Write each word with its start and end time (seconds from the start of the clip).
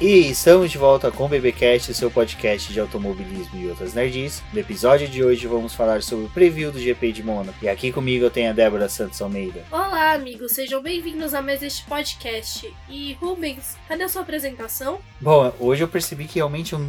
E 0.00 0.30
estamos 0.30 0.70
de 0.70 0.78
volta 0.78 1.12
com 1.12 1.26
o 1.26 1.28
BBcast, 1.28 1.92
seu 1.92 2.10
podcast 2.10 2.72
de 2.72 2.80
automobilismo 2.80 3.60
e 3.60 3.68
outras 3.68 3.92
nerds. 3.92 4.42
No 4.50 4.58
episódio 4.58 5.06
de 5.06 5.22
hoje 5.22 5.46
vamos 5.46 5.74
falar 5.74 6.02
sobre 6.02 6.24
o 6.24 6.30
preview 6.30 6.72
do 6.72 6.78
GP 6.78 7.12
de 7.12 7.22
Mônaco. 7.22 7.62
E 7.62 7.68
aqui 7.68 7.92
comigo 7.92 8.24
eu 8.24 8.30
tenho 8.30 8.48
a 8.48 8.54
Débora 8.54 8.88
Santos 8.88 9.20
Almeida. 9.20 9.62
Olá, 9.70 10.12
amigos, 10.12 10.52
sejam 10.52 10.82
bem-vindos 10.82 11.34
a 11.34 11.42
mais 11.42 11.62
este 11.62 11.84
podcast. 11.84 12.74
E 12.88 13.12
Rubens, 13.20 13.76
cadê 13.86 14.04
a 14.04 14.08
sua 14.08 14.22
apresentação? 14.22 15.00
Bom, 15.20 15.52
hoje 15.60 15.84
eu 15.84 15.88
percebi 15.88 16.24
que 16.24 16.36
realmente 16.36 16.72
eu 16.72 16.80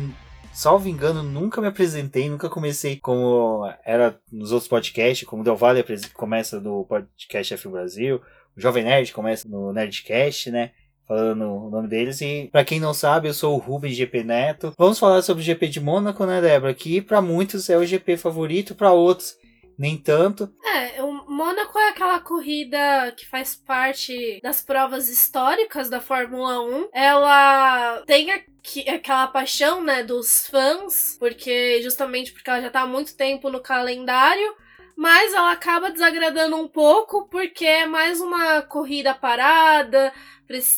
salvo 0.53 0.87
engano, 0.87 1.21
nunca 1.21 1.59
me 1.59 1.67
apresentei, 1.67 2.29
nunca 2.29 2.47
comecei 2.49 2.95
como 2.95 3.69
era 3.83 4.17
nos 4.31 4.53
outros 4.53 4.69
podcasts, 4.69 5.27
como 5.27 5.41
o 5.41 5.45
Del 5.45 5.57
Valle 5.57 5.83
começa 6.13 6.61
no 6.61 6.85
podcast 6.85 7.55
F 7.55 7.67
Brasil, 7.67 8.21
o 8.55 8.61
Jovem 8.61 8.85
Nerd 8.85 9.11
começa 9.11 9.45
no 9.49 9.73
Nerdcast, 9.73 10.49
né? 10.49 10.71
Falando 11.07 11.43
o 11.43 11.69
nome 11.69 11.87
deles. 11.87 12.21
E 12.21 12.49
para 12.51 12.65
quem 12.65 12.79
não 12.79 12.93
sabe, 12.93 13.27
eu 13.27 13.33
sou 13.33 13.55
o 13.55 13.59
Rubens 13.59 13.95
GP 13.95 14.23
Neto. 14.23 14.73
Vamos 14.77 14.99
falar 14.99 15.21
sobre 15.21 15.41
o 15.41 15.45
GP 15.45 15.67
de 15.67 15.79
Mônaco, 15.79 16.25
né, 16.25 16.41
Débora? 16.41 16.73
Que 16.73 17.01
para 17.01 17.21
muitos 17.21 17.69
é 17.69 17.77
o 17.77 17.85
GP 17.85 18.17
favorito, 18.17 18.75
para 18.75 18.91
outros 18.91 19.35
nem 19.81 19.97
tanto. 19.97 20.53
É, 20.63 21.01
o 21.01 21.11
Mônaco 21.11 21.77
é 21.79 21.89
aquela 21.89 22.19
corrida 22.19 23.11
que 23.17 23.27
faz 23.27 23.55
parte 23.55 24.39
das 24.43 24.61
provas 24.61 25.09
históricas 25.09 25.89
da 25.89 25.99
Fórmula 25.99 26.61
1. 26.61 26.89
Ela 26.93 28.03
tem 28.05 28.31
aqui, 28.31 28.87
aquela 28.87 29.25
paixão, 29.27 29.83
né, 29.83 30.03
dos 30.03 30.47
fãs, 30.47 31.17
porque 31.19 31.81
justamente 31.81 32.31
porque 32.31 32.47
ela 32.47 32.61
já 32.61 32.69
tá 32.69 32.81
há 32.81 32.87
muito 32.87 33.15
tempo 33.15 33.49
no 33.49 33.59
calendário 33.59 34.53
mas 35.01 35.33
ela 35.33 35.51
acaba 35.51 35.89
desagradando 35.89 36.55
um 36.55 36.67
pouco 36.67 37.27
porque 37.27 37.65
é 37.65 37.87
mais 37.87 38.21
uma 38.21 38.61
corrida 38.61 39.15
parada, 39.15 40.13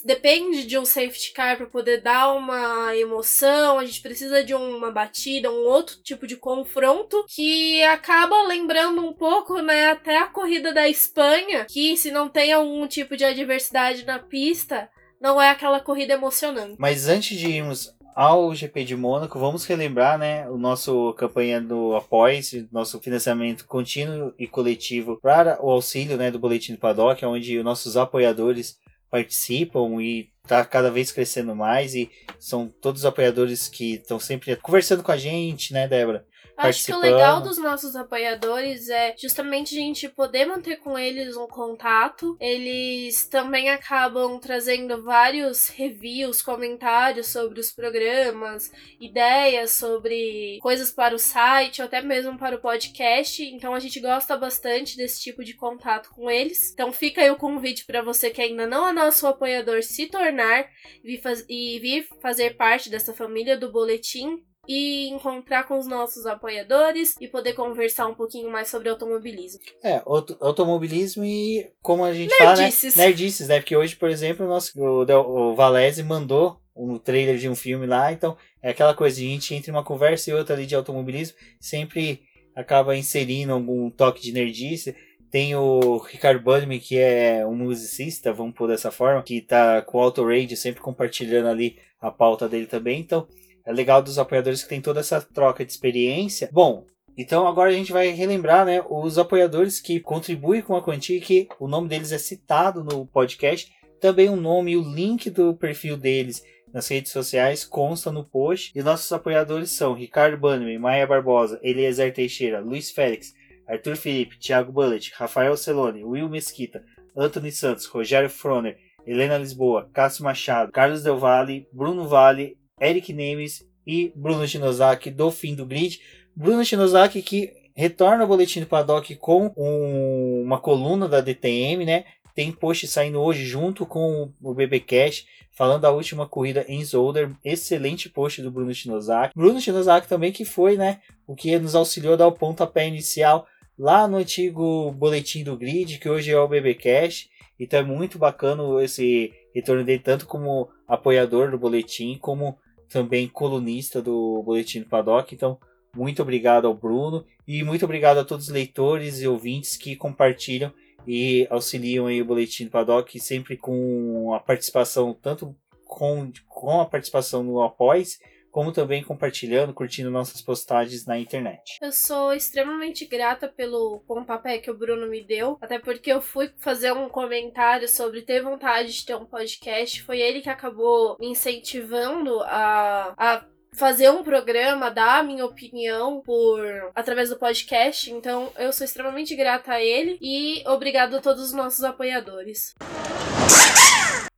depende 0.06 0.66
de 0.66 0.78
um 0.78 0.86
safety 0.86 1.34
car 1.34 1.58
para 1.58 1.66
poder 1.66 2.00
dar 2.00 2.32
uma 2.32 2.96
emoção, 2.96 3.80
a 3.80 3.86
gente 3.86 4.02
precisa 4.02 4.42
de 4.42 4.54
uma 4.56 4.92
batida, 4.92 5.52
um 5.52 5.66
outro 5.66 6.02
tipo 6.02 6.26
de 6.26 6.38
confronto 6.38 7.26
que 7.28 7.84
acaba 7.84 8.44
lembrando 8.44 9.06
um 9.06 9.12
pouco, 9.12 9.60
né, 9.60 9.88
até 9.88 10.18
a 10.18 10.28
corrida 10.28 10.74
da 10.74 10.88
Espanha, 10.88 11.66
que 11.66 11.98
se 11.98 12.10
não 12.10 12.30
tem 12.30 12.54
algum 12.54 12.88
tipo 12.88 13.18
de 13.18 13.26
adversidade 13.26 14.06
na 14.06 14.20
pista, 14.20 14.90
não 15.20 15.42
é 15.42 15.50
aquela 15.50 15.82
corrida 15.82 16.14
emocionante. 16.14 16.78
Mas 16.80 17.10
antes 17.10 17.38
de 17.38 17.50
irmos 17.50 17.94
ao 18.16 18.54
GP 18.54 18.84
de 18.84 18.96
Mônaco, 18.96 19.40
vamos 19.40 19.66
relembrar, 19.66 20.18
né, 20.18 20.50
o 20.50 20.58
nosso 20.58 21.14
campanha 21.14 21.62
do 21.62 21.96
apoio, 21.96 22.42
nosso 22.72 23.00
financiamento 23.00 23.66
contínuo 23.66 24.34
e 24.38 24.48
coletivo 24.48 25.20
para 25.22 25.64
o 25.64 25.70
auxílio, 25.70 26.18
né, 26.18 26.32
do 26.32 26.40
boletim 26.40 26.74
do 26.74 26.80
Paddock, 26.80 27.26
onde 27.26 27.58
os 27.58 27.64
nossos 27.64 27.98
apoiadores 27.98 28.78
participam 29.10 30.02
e 30.02 30.30
está 30.44 30.66
cada 30.66 30.90
vez 30.90 31.12
crescendo 31.12 31.56
mais 31.56 31.94
e 31.96 32.10
são 32.40 32.68
todos 32.68 33.02
os 33.02 33.06
apoiadores 33.06 33.68
que 33.68 33.94
estão 33.94 34.20
sempre 34.20 34.56
conversando 34.56 35.04
com 35.04 35.12
a 35.12 35.18
gente, 35.18 35.72
né, 35.72 35.88
Débora? 35.88 36.26
Acho 36.58 36.86
que 36.86 36.94
o 36.94 37.00
legal 37.00 37.42
dos 37.42 37.58
nossos 37.58 37.96
apoiadores 37.96 38.88
é 38.90 39.16
justamente 39.18 39.76
a 39.76 39.80
gente 39.80 40.08
poder 40.08 40.46
manter 40.46 40.78
com 40.78 40.98
eles 40.98 41.36
um 41.36 41.48
contato. 41.48 42.38
Eles 42.40 43.28
também 43.28 43.70
acabam 43.70 44.40
trazendo 44.40 45.04
vários 45.04 45.68
reviews, 45.68 46.42
comentários 46.42 47.28
sobre 47.28 47.60
os 47.60 47.72
programas, 47.72 48.72
ideias 49.00 49.72
sobre 49.72 50.60
coisas 50.62 50.92
para 50.92 51.16
o 51.16 51.20
site, 51.20 51.82
ou 51.82 51.86
até 51.86 52.02
mesmo 52.02 52.38
para 52.38 52.56
o 52.56 52.62
podcast. 52.62 53.44
Então 53.44 53.74
a 53.74 53.80
gente 53.80 54.00
gosta 54.00 54.38
bastante 54.38 54.96
desse 54.96 55.22
tipo 55.22 55.44
de 55.44 55.56
contato 55.56 56.10
com 56.12 56.30
eles. 56.30 56.72
Então 56.72 56.94
fica 56.94 57.22
aí 57.22 57.32
o 57.32 57.38
convite 57.38 57.86
para 57.86 58.02
você 58.02 58.30
que 58.30 58.42
ainda 58.42 58.68
não 58.68 58.88
é 58.88 58.94
nosso 58.94 59.26
apoiador 59.26 59.82
se 59.82 60.08
tornar 60.08 60.70
e 61.04 61.80
vir 61.80 62.08
fazer 62.22 62.56
parte 62.56 62.90
dessa 62.90 63.14
família 63.14 63.58
do 63.58 63.72
boletim 63.72 64.44
e 64.68 65.10
encontrar 65.10 65.66
com 65.66 65.78
os 65.78 65.88
nossos 65.88 66.26
apoiadores 66.26 67.16
e 67.20 67.28
poder 67.28 67.54
conversar 67.54 68.08
um 68.08 68.14
pouquinho 68.14 68.50
mais 68.50 68.70
sobre 68.70 68.90
automobilismo. 68.90 69.60
É, 69.84 70.02
automobilismo 70.40 71.26
e 71.26 71.70
como 71.82 72.04
a 72.04 72.14
gente 72.14 72.34
nerdices. 72.40 72.94
fala, 72.94 73.06
né? 73.06 73.10
Nerdices, 73.10 73.48
né? 73.48 73.60
Porque 73.60 73.76
hoje, 73.76 73.96
por 73.96 74.10
exemplo, 74.10 74.46
o, 74.46 74.50
nosso, 74.50 74.72
o, 74.80 75.52
o 75.52 75.56
Valese 75.56 76.04
mandou 76.04 76.60
um 76.76 76.98
trailer 76.98 77.38
de 77.38 77.48
um 77.48 77.56
filme 77.56 77.86
lá, 77.86 78.12
então 78.12 78.36
é 78.62 78.70
aquela 78.70 78.94
coisa, 78.94 79.20
a 79.20 79.24
gente 79.24 79.54
entre 79.54 79.70
uma 79.70 79.84
conversa 79.84 80.30
e 80.30 80.34
outra 80.34 80.56
ali 80.56 80.66
de 80.66 80.76
automobilismo, 80.76 81.38
sempre 81.60 82.22
acaba 82.56 82.96
inserindo 82.96 83.54
algum 83.54 83.90
toque 83.90 84.22
de 84.22 84.32
nerdice. 84.32 84.96
Tem 85.30 85.56
o 85.56 85.98
Ricardo 85.98 86.40
Bunny, 86.40 86.80
que 86.80 86.98
é 86.98 87.46
um 87.46 87.56
musicista, 87.56 88.32
vamos 88.32 88.54
pôr 88.54 88.68
dessa 88.68 88.92
forma, 88.92 89.24
que 89.24 89.42
tá 89.42 89.82
com 89.82 89.98
o 89.98 90.02
Auto 90.02 90.24
Radio 90.24 90.56
sempre 90.56 90.80
compartilhando 90.80 91.48
ali 91.48 91.78
a 92.00 92.12
pauta 92.12 92.48
dele 92.48 92.68
também. 92.68 93.00
Então, 93.00 93.28
é 93.66 93.72
legal 93.72 94.02
dos 94.02 94.20
apoiadores 94.20 94.64
que 94.64 94.70
tem 94.70 94.82
toda 94.82 95.00
essa 95.00 95.22
troca 95.22 95.66
de 95.66 95.72
experiência. 95.72 96.50
Bom, 96.52 96.86
então 97.18 97.48
agora 97.48 97.70
a 97.70 97.74
gente 97.74 97.92
vai 97.92 98.10
relembrar, 98.10 98.66
né, 98.66 98.84
os 98.90 99.18
apoiadores 99.18 99.80
que 99.80 100.00
contribuem 100.00 100.62
com 100.62 100.76
a 100.76 100.82
quantia 100.82 101.20
que 101.22 101.48
o 101.60 101.68
nome 101.68 101.88
deles 101.88 102.12
é 102.12 102.18
citado 102.18 102.84
no 102.84 103.06
podcast, 103.06 103.72
também 104.02 104.30
o 104.30 104.36
nome 104.36 104.72
e 104.72 104.78
o 104.78 104.82
link 104.82 105.30
do 105.30 105.56
perfil 105.56 105.96
deles 105.96 106.44
nas 106.74 106.88
redes 106.88 107.12
sociais 107.12 107.64
consta 107.64 108.12
no 108.12 108.26
post. 108.26 108.72
E 108.76 108.82
nossos 108.82 109.12
apoiadores 109.12 109.70
são 109.70 109.94
Ricardo 109.94 110.38
Bannerman, 110.38 110.80
Maia 110.80 111.06
Barbosa, 111.06 111.60
Eliezer 111.62 112.12
Teixeira, 112.14 112.60
Luiz 112.60 112.92
Félix, 112.92 113.34
Arthur 113.68 113.96
Felipe, 113.96 114.40
Thiago 114.40 114.72
Bullet, 114.72 115.14
Rafael 115.16 115.56
Celone, 115.56 116.04
Will 116.04 116.28
Mesquita, 116.28 116.84
Anthony 117.16 117.52
Santos, 117.52 117.86
Rogério 117.86 118.30
Froner, 118.30 118.76
Helena 119.06 119.38
Lisboa, 119.38 119.90
Cássio 119.94 120.24
Machado, 120.24 120.72
Carlos 120.72 121.04
Del 121.04 121.18
Valle, 121.18 121.68
Bruno 121.72 122.08
Vale, 122.08 122.58
Eric 122.84 123.14
Nemes 123.14 123.66
e 123.86 124.12
Bruno 124.16 124.48
Shinozaki 124.48 125.10
do 125.10 125.32
fim 125.32 125.56
do 125.56 125.66
grid. 125.66 126.00
Bruno 126.36 126.64
Shinozaki 126.64 127.22
que 127.22 127.52
retorna 127.76 128.24
ao 128.24 128.28
boletim 128.28 128.60
do 128.60 128.68
paddock 128.68 129.16
com 129.16 129.52
um, 129.58 130.44
uma 130.44 130.60
coluna 130.60 131.08
da 131.08 131.22
DTM, 131.22 131.86
né? 131.86 132.06
Tem 132.36 132.52
post 132.52 132.88
saindo 132.88 133.22
hoje 133.22 133.46
junto 133.46 133.86
com 133.86 134.32
o 134.42 134.54
BBcast 134.54 135.28
falando 135.52 135.82
da 135.82 135.92
última 135.92 136.28
corrida 136.28 136.66
em 136.68 136.84
Zolder. 136.84 137.32
Excelente 137.44 138.10
post 138.10 138.42
do 138.42 138.52
Bruno 138.52 138.74
Shinozaki. 138.74 139.34
Bruno 139.36 139.62
Shinozaki 139.62 140.08
também 140.08 140.32
que 140.32 140.44
foi, 140.44 140.76
né, 140.76 141.00
o 141.28 141.36
que 141.36 141.58
nos 141.60 141.76
auxiliou 141.76 142.14
a 142.14 142.18
dar 142.18 142.28
o 142.28 142.32
pontapé 142.32 142.88
inicial 142.88 143.48
lá 143.78 144.08
no 144.08 144.18
antigo 144.18 144.92
boletim 144.92 145.44
do 145.44 145.58
grid, 145.58 146.00
que 146.00 146.10
hoje 146.10 146.32
é 146.32 146.40
o 146.40 146.48
BBcast. 146.48 147.30
Então 147.60 147.80
é 147.80 147.84
muito 147.84 148.18
bacana 148.18 148.64
esse 148.84 149.32
retorno 149.54 149.84
dele, 149.84 150.00
tanto 150.00 150.26
como 150.26 150.70
apoiador 150.88 151.52
do 151.52 151.58
boletim, 151.58 152.18
como 152.20 152.58
também 152.94 153.28
colunista 153.28 154.02
do 154.02 154.44
Boletim 154.44 154.82
do 154.82 154.88
Paddock. 154.88 155.34
Então, 155.34 155.58
muito 155.96 156.22
obrigado 156.22 156.68
ao 156.68 156.76
Bruno 156.76 157.26
e 157.48 157.64
muito 157.64 157.84
obrigado 157.84 158.20
a 158.20 158.24
todos 158.24 158.48
os 158.48 158.54
leitores 158.54 159.20
e 159.20 159.28
ouvintes 159.28 159.76
que 159.76 159.96
compartilham 159.96 160.72
e 161.06 161.48
auxiliam 161.50 162.06
aí 162.06 162.22
o 162.22 162.26
Boletim 162.26 162.66
do 162.66 162.72
Paddock, 162.72 163.20
sempre 163.20 163.58
com 163.58 164.34
a 164.34 164.40
participação, 164.40 165.18
tanto 165.20 165.56
com, 165.86 166.32
com 166.48 166.80
a 166.80 166.86
participação 166.86 167.44
no 167.44 167.62
Após, 167.62 168.20
como 168.54 168.72
também 168.72 169.04
compartilhando, 169.04 169.74
curtindo 169.74 170.12
nossas 170.12 170.40
postagens 170.40 171.08
na 171.08 171.18
internet. 171.18 171.80
Eu 171.82 171.92
sou 171.92 172.32
extremamente 172.32 173.04
grata 173.04 173.48
pelo 173.48 174.02
pontapé 174.08 174.60
que 174.60 174.70
o 174.70 174.78
Bruno 174.78 175.08
me 175.08 175.24
deu, 175.24 175.58
até 175.60 175.80
porque 175.80 176.14
eu 176.14 176.22
fui 176.22 176.52
fazer 176.60 176.94
um 176.94 177.10
comentário 177.10 177.90
sobre 177.90 178.22
ter 178.22 178.44
vontade 178.44 178.94
de 178.94 179.06
ter 179.06 179.16
um 179.16 179.26
podcast. 179.26 180.04
Foi 180.04 180.22
ele 180.22 180.40
que 180.40 180.50
acabou 180.50 181.18
me 181.20 181.30
incentivando 181.30 182.42
a, 182.44 183.16
a 183.18 183.46
fazer 183.74 184.12
um 184.12 184.24
programa, 184.24 184.92
dar 184.92 185.22
a 185.22 185.24
minha 185.24 185.46
opinião 185.46 186.22
por 186.22 186.62
através 186.94 187.30
do 187.30 187.40
podcast. 187.40 188.12
Então, 188.12 188.52
eu 188.60 188.72
sou 188.72 188.86
extremamente 188.86 189.36
grata 189.36 189.72
a 189.72 189.82
ele 189.82 190.20
e 190.22 190.64
obrigado 190.68 191.16
a 191.16 191.22
todos 191.22 191.42
os 191.42 191.54
nossos 191.54 191.84
apoiadores. 191.84 192.76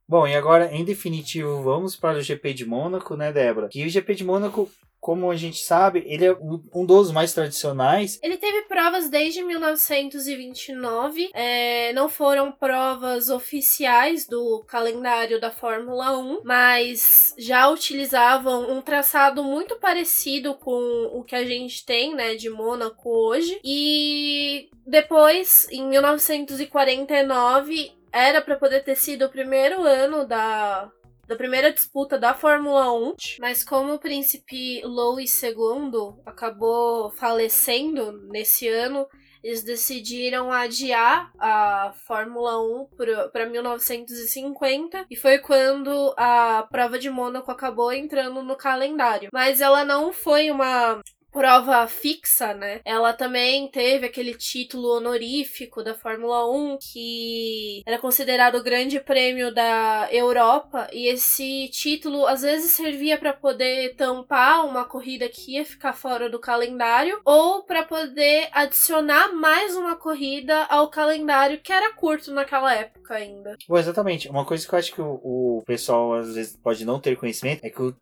Bom, 0.08 0.26
e 0.26 0.34
agora, 0.36 0.72
em 0.72 0.84
definitivo, 0.84 1.62
vamos 1.62 1.96
para 1.96 2.18
o 2.18 2.22
GP 2.22 2.54
de 2.54 2.64
Mônaco, 2.64 3.16
né, 3.16 3.32
Débora? 3.32 3.68
Que 3.68 3.84
o 3.84 3.88
GP 3.88 4.14
de 4.14 4.22
Mônaco, 4.22 4.70
como 5.00 5.28
a 5.28 5.36
gente 5.36 5.58
sabe, 5.58 6.04
ele 6.06 6.26
é 6.26 6.36
um 6.72 6.86
dos 6.86 7.10
mais 7.10 7.32
tradicionais. 7.32 8.16
Ele 8.22 8.36
teve 8.36 8.62
provas 8.62 9.10
desde 9.10 9.42
1929, 9.42 11.30
é, 11.34 11.92
não 11.92 12.08
foram 12.08 12.52
provas 12.52 13.30
oficiais 13.30 14.28
do 14.28 14.62
calendário 14.68 15.40
da 15.40 15.50
Fórmula 15.50 16.16
1, 16.16 16.42
mas 16.44 17.34
já 17.36 17.68
utilizavam 17.68 18.76
um 18.76 18.80
traçado 18.80 19.42
muito 19.42 19.74
parecido 19.74 20.54
com 20.54 21.10
o 21.12 21.24
que 21.24 21.34
a 21.34 21.44
gente 21.44 21.84
tem, 21.84 22.14
né, 22.14 22.36
de 22.36 22.48
Mônaco 22.48 23.10
hoje. 23.10 23.58
E 23.64 24.68
depois, 24.86 25.66
em 25.72 25.84
1949, 25.88 27.95
era 28.16 28.40
para 28.40 28.56
poder 28.56 28.82
ter 28.82 28.96
sido 28.96 29.26
o 29.26 29.30
primeiro 29.30 29.82
ano 29.82 30.26
da, 30.26 30.90
da 31.26 31.36
primeira 31.36 31.72
disputa 31.72 32.18
da 32.18 32.32
Fórmula 32.32 32.92
1, 32.92 33.14
mas 33.40 33.62
como 33.62 33.94
o 33.94 33.98
príncipe 33.98 34.80
Louis 34.84 35.42
II 35.42 36.22
acabou 36.24 37.10
falecendo 37.10 38.12
nesse 38.28 38.68
ano, 38.68 39.06
eles 39.46 39.62
decidiram 39.62 40.50
adiar 40.50 41.30
a 41.38 41.92
Fórmula 42.06 42.60
1 42.60 42.88
para 43.32 43.46
1950 43.46 45.06
e 45.10 45.14
foi 45.14 45.38
quando 45.38 46.14
a 46.16 46.66
prova 46.70 46.98
de 46.98 47.08
Mônaco 47.10 47.50
acabou 47.50 47.92
entrando 47.92 48.42
no 48.42 48.56
calendário. 48.56 49.28
Mas 49.32 49.60
ela 49.60 49.84
não 49.84 50.12
foi 50.12 50.50
uma 50.50 51.00
prova 51.36 51.86
fixa, 51.86 52.54
né? 52.54 52.80
Ela 52.82 53.12
também 53.12 53.68
teve 53.68 54.06
aquele 54.06 54.34
título 54.34 54.96
honorífico 54.96 55.84
da 55.84 55.94
Fórmula 55.94 56.50
1, 56.50 56.78
que 56.80 57.82
era 57.86 57.98
considerado 57.98 58.54
o 58.54 58.62
grande 58.62 58.98
prêmio 58.98 59.52
da 59.52 60.08
Europa, 60.10 60.88
e 60.90 61.08
esse 61.08 61.68
título 61.68 62.26
às 62.26 62.40
vezes 62.40 62.70
servia 62.70 63.18
para 63.18 63.34
poder 63.34 63.94
tampar 63.96 64.64
uma 64.64 64.86
corrida 64.86 65.28
que 65.28 65.56
ia 65.56 65.64
ficar 65.66 65.92
fora 65.92 66.30
do 66.30 66.38
calendário, 66.38 67.20
ou 67.22 67.62
para 67.64 67.82
poder 67.82 68.48
adicionar 68.52 69.34
mais 69.34 69.76
uma 69.76 69.94
corrida 69.94 70.64
ao 70.70 70.88
calendário 70.88 71.60
que 71.60 71.70
era 71.70 71.92
curto 71.92 72.32
naquela 72.32 72.74
época 72.74 73.12
ainda. 73.12 73.58
Bom, 73.68 73.76
exatamente. 73.76 74.26
Uma 74.30 74.46
coisa 74.46 74.66
que 74.66 74.74
eu 74.74 74.78
acho 74.78 74.94
que 74.94 75.02
o, 75.02 75.20
o 75.22 75.62
pessoal 75.66 76.14
às 76.14 76.34
vezes 76.34 76.56
pode 76.56 76.82
não 76.86 76.98
ter 76.98 77.14
conhecimento 77.14 77.62
é 77.62 77.68
que 77.68 77.82
o 77.82 77.94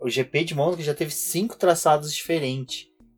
o 0.00 0.08
GP 0.08 0.44
de 0.44 0.54
Mônaco 0.54 0.82
já 0.82 0.94
teve 0.94 1.10
cinco 1.10 1.56
traçados 1.56 2.14
diferentes. 2.14 2.65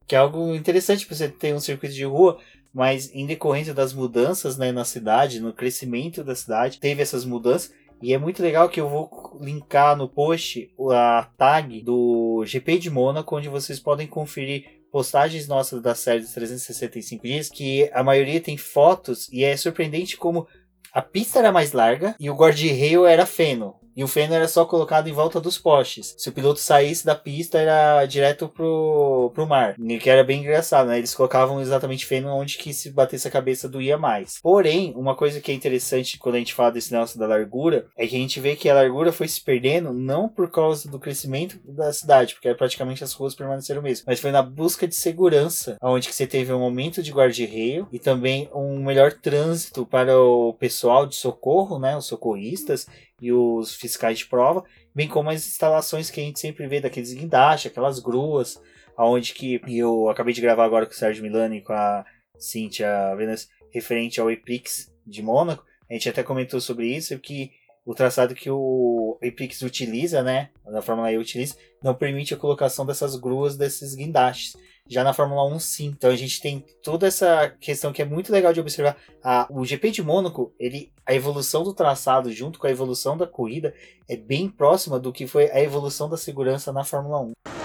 Que 0.06 0.14
é 0.14 0.18
algo 0.18 0.54
interessante 0.54 1.06
para 1.06 1.16
você 1.16 1.28
ter 1.28 1.54
um 1.54 1.60
circuito 1.60 1.94
de 1.94 2.04
rua, 2.04 2.38
mas 2.72 3.12
em 3.14 3.26
decorrência 3.26 3.74
das 3.74 3.92
mudanças 3.92 4.56
né, 4.56 4.72
na 4.72 4.84
cidade, 4.84 5.40
no 5.40 5.52
crescimento 5.52 6.24
da 6.24 6.34
cidade, 6.34 6.78
teve 6.78 7.02
essas 7.02 7.24
mudanças. 7.24 7.72
E 8.00 8.14
é 8.14 8.18
muito 8.18 8.42
legal 8.42 8.68
que 8.68 8.80
eu 8.80 8.88
vou 8.88 9.38
linkar 9.40 9.96
no 9.96 10.08
post 10.08 10.72
a 10.92 11.28
tag 11.36 11.82
do 11.82 12.44
GP 12.46 12.78
de 12.78 12.90
Mônaco, 12.90 13.36
onde 13.36 13.48
vocês 13.48 13.80
podem 13.80 14.06
conferir 14.06 14.78
postagens 14.90 15.48
nossas 15.48 15.82
da 15.82 15.94
série 15.94 16.20
dos 16.20 16.32
365 16.32 17.22
dias, 17.22 17.48
que 17.48 17.90
a 17.92 18.02
maioria 18.02 18.40
tem 18.40 18.56
fotos 18.56 19.28
e 19.32 19.44
é 19.44 19.56
surpreendente 19.56 20.16
como 20.16 20.46
a 20.92 21.02
pista 21.02 21.38
era 21.38 21.52
mais 21.52 21.72
larga 21.72 22.14
e 22.18 22.30
o 22.30 22.34
guarda-reio 22.34 23.04
era 23.04 23.26
feno. 23.26 23.74
E 23.98 24.04
o 24.04 24.06
feno 24.06 24.32
era 24.32 24.46
só 24.46 24.64
colocado 24.64 25.08
em 25.08 25.12
volta 25.12 25.40
dos 25.40 25.58
postes. 25.58 26.14
Se 26.16 26.28
o 26.28 26.32
piloto 26.32 26.60
saísse 26.60 27.04
da 27.04 27.16
pista, 27.16 27.58
era 27.58 28.06
direto 28.06 28.48
pro, 28.48 29.32
pro 29.34 29.44
mar. 29.44 29.74
Que 30.00 30.08
era 30.08 30.22
bem 30.22 30.38
engraçado, 30.38 30.86
né? 30.86 30.98
Eles 30.98 31.16
colocavam 31.16 31.60
exatamente 31.60 32.06
feno 32.06 32.28
onde 32.28 32.58
que 32.58 32.72
se 32.72 32.90
batesse 32.90 33.26
a 33.26 33.30
cabeça 33.30 33.68
doía 33.68 33.98
mais. 33.98 34.38
Porém, 34.40 34.94
uma 34.94 35.16
coisa 35.16 35.40
que 35.40 35.50
é 35.50 35.54
interessante 35.54 36.16
quando 36.16 36.36
a 36.36 36.38
gente 36.38 36.54
fala 36.54 36.70
desse 36.70 36.92
negócio 36.92 37.18
da 37.18 37.26
largura, 37.26 37.86
é 37.96 38.06
que 38.06 38.14
a 38.14 38.20
gente 38.20 38.38
vê 38.38 38.54
que 38.54 38.68
a 38.68 38.74
largura 38.74 39.10
foi 39.10 39.26
se 39.26 39.40
perdendo 39.40 39.92
não 39.92 40.28
por 40.28 40.48
causa 40.48 40.88
do 40.88 41.00
crescimento 41.00 41.58
da 41.64 41.92
cidade, 41.92 42.34
porque 42.34 42.54
praticamente 42.54 43.02
as 43.02 43.12
ruas 43.12 43.34
permaneceram 43.34 43.82
mesmo, 43.82 44.04
mas 44.06 44.20
foi 44.20 44.30
na 44.30 44.42
busca 44.42 44.86
de 44.86 44.94
segurança, 44.94 45.76
onde 45.82 46.06
que 46.06 46.14
você 46.14 46.24
teve 46.24 46.52
um 46.52 46.62
aumento 46.62 47.02
de 47.02 47.10
guarda-reio 47.10 47.88
e 47.90 47.98
também 47.98 48.48
um 48.54 48.80
melhor 48.80 49.12
trânsito 49.12 49.84
para 49.84 50.16
o 50.16 50.54
pessoal 50.54 51.04
de 51.04 51.16
socorro, 51.16 51.80
né? 51.80 51.96
Os 51.96 52.06
socorristas 52.06 52.86
e 53.20 53.32
os 53.32 53.74
fiscais 53.74 54.18
de 54.18 54.26
prova, 54.26 54.64
bem 54.94 55.08
como 55.08 55.30
as 55.30 55.46
instalações 55.46 56.10
que 56.10 56.20
a 56.20 56.24
gente 56.24 56.38
sempre 56.38 56.66
vê 56.66 56.80
daqueles 56.80 57.12
guindastes, 57.12 57.70
aquelas 57.70 57.98
gruas, 57.98 58.60
aonde 58.96 59.32
que 59.34 59.60
eu 59.66 60.08
acabei 60.08 60.34
de 60.34 60.40
gravar 60.40 60.64
agora 60.64 60.86
com 60.86 60.92
o 60.92 60.96
Sérgio 60.96 61.22
Milani 61.22 61.58
e 61.58 61.62
com 61.62 61.72
a 61.72 62.04
Cíntia 62.38 63.14
Venus, 63.16 63.48
referente 63.72 64.20
ao 64.20 64.30
Epix 64.30 64.92
de 65.06 65.22
Mônaco, 65.22 65.64
a 65.88 65.94
gente 65.94 66.08
até 66.08 66.22
comentou 66.22 66.60
sobre 66.60 66.86
isso, 66.86 67.18
que 67.18 67.50
o 67.84 67.94
traçado 67.94 68.34
que 68.34 68.50
o 68.50 69.18
Epix 69.22 69.62
utiliza, 69.62 70.22
né, 70.22 70.50
da 70.70 70.82
Fórmula 70.82 71.10
E 71.10 71.16
utiliza, 71.16 71.56
não 71.82 71.94
permite 71.94 72.34
a 72.34 72.36
colocação 72.36 72.84
dessas 72.84 73.16
gruas 73.16 73.56
desses 73.56 73.94
guindastes. 73.94 74.54
Já 74.88 75.04
na 75.04 75.12
Fórmula 75.12 75.44
1, 75.44 75.58
sim. 75.58 75.86
Então 75.96 76.10
a 76.10 76.16
gente 76.16 76.40
tem 76.40 76.64
toda 76.82 77.06
essa 77.06 77.48
questão 77.60 77.92
que 77.92 78.00
é 78.00 78.04
muito 78.04 78.32
legal 78.32 78.52
de 78.52 78.60
observar. 78.60 78.96
A, 79.22 79.46
o 79.50 79.64
GP 79.64 79.90
de 79.90 80.02
Mônaco, 80.02 80.54
ele, 80.58 80.92
a 81.04 81.14
evolução 81.14 81.62
do 81.62 81.74
traçado 81.74 82.32
junto 82.32 82.58
com 82.58 82.66
a 82.66 82.70
evolução 82.70 83.16
da 83.16 83.26
corrida 83.26 83.74
é 84.08 84.16
bem 84.16 84.48
próxima 84.48 84.98
do 84.98 85.12
que 85.12 85.26
foi 85.26 85.50
a 85.50 85.60
evolução 85.60 86.08
da 86.08 86.16
segurança 86.16 86.72
na 86.72 86.84
Fórmula 86.84 87.20
1. 87.20 87.57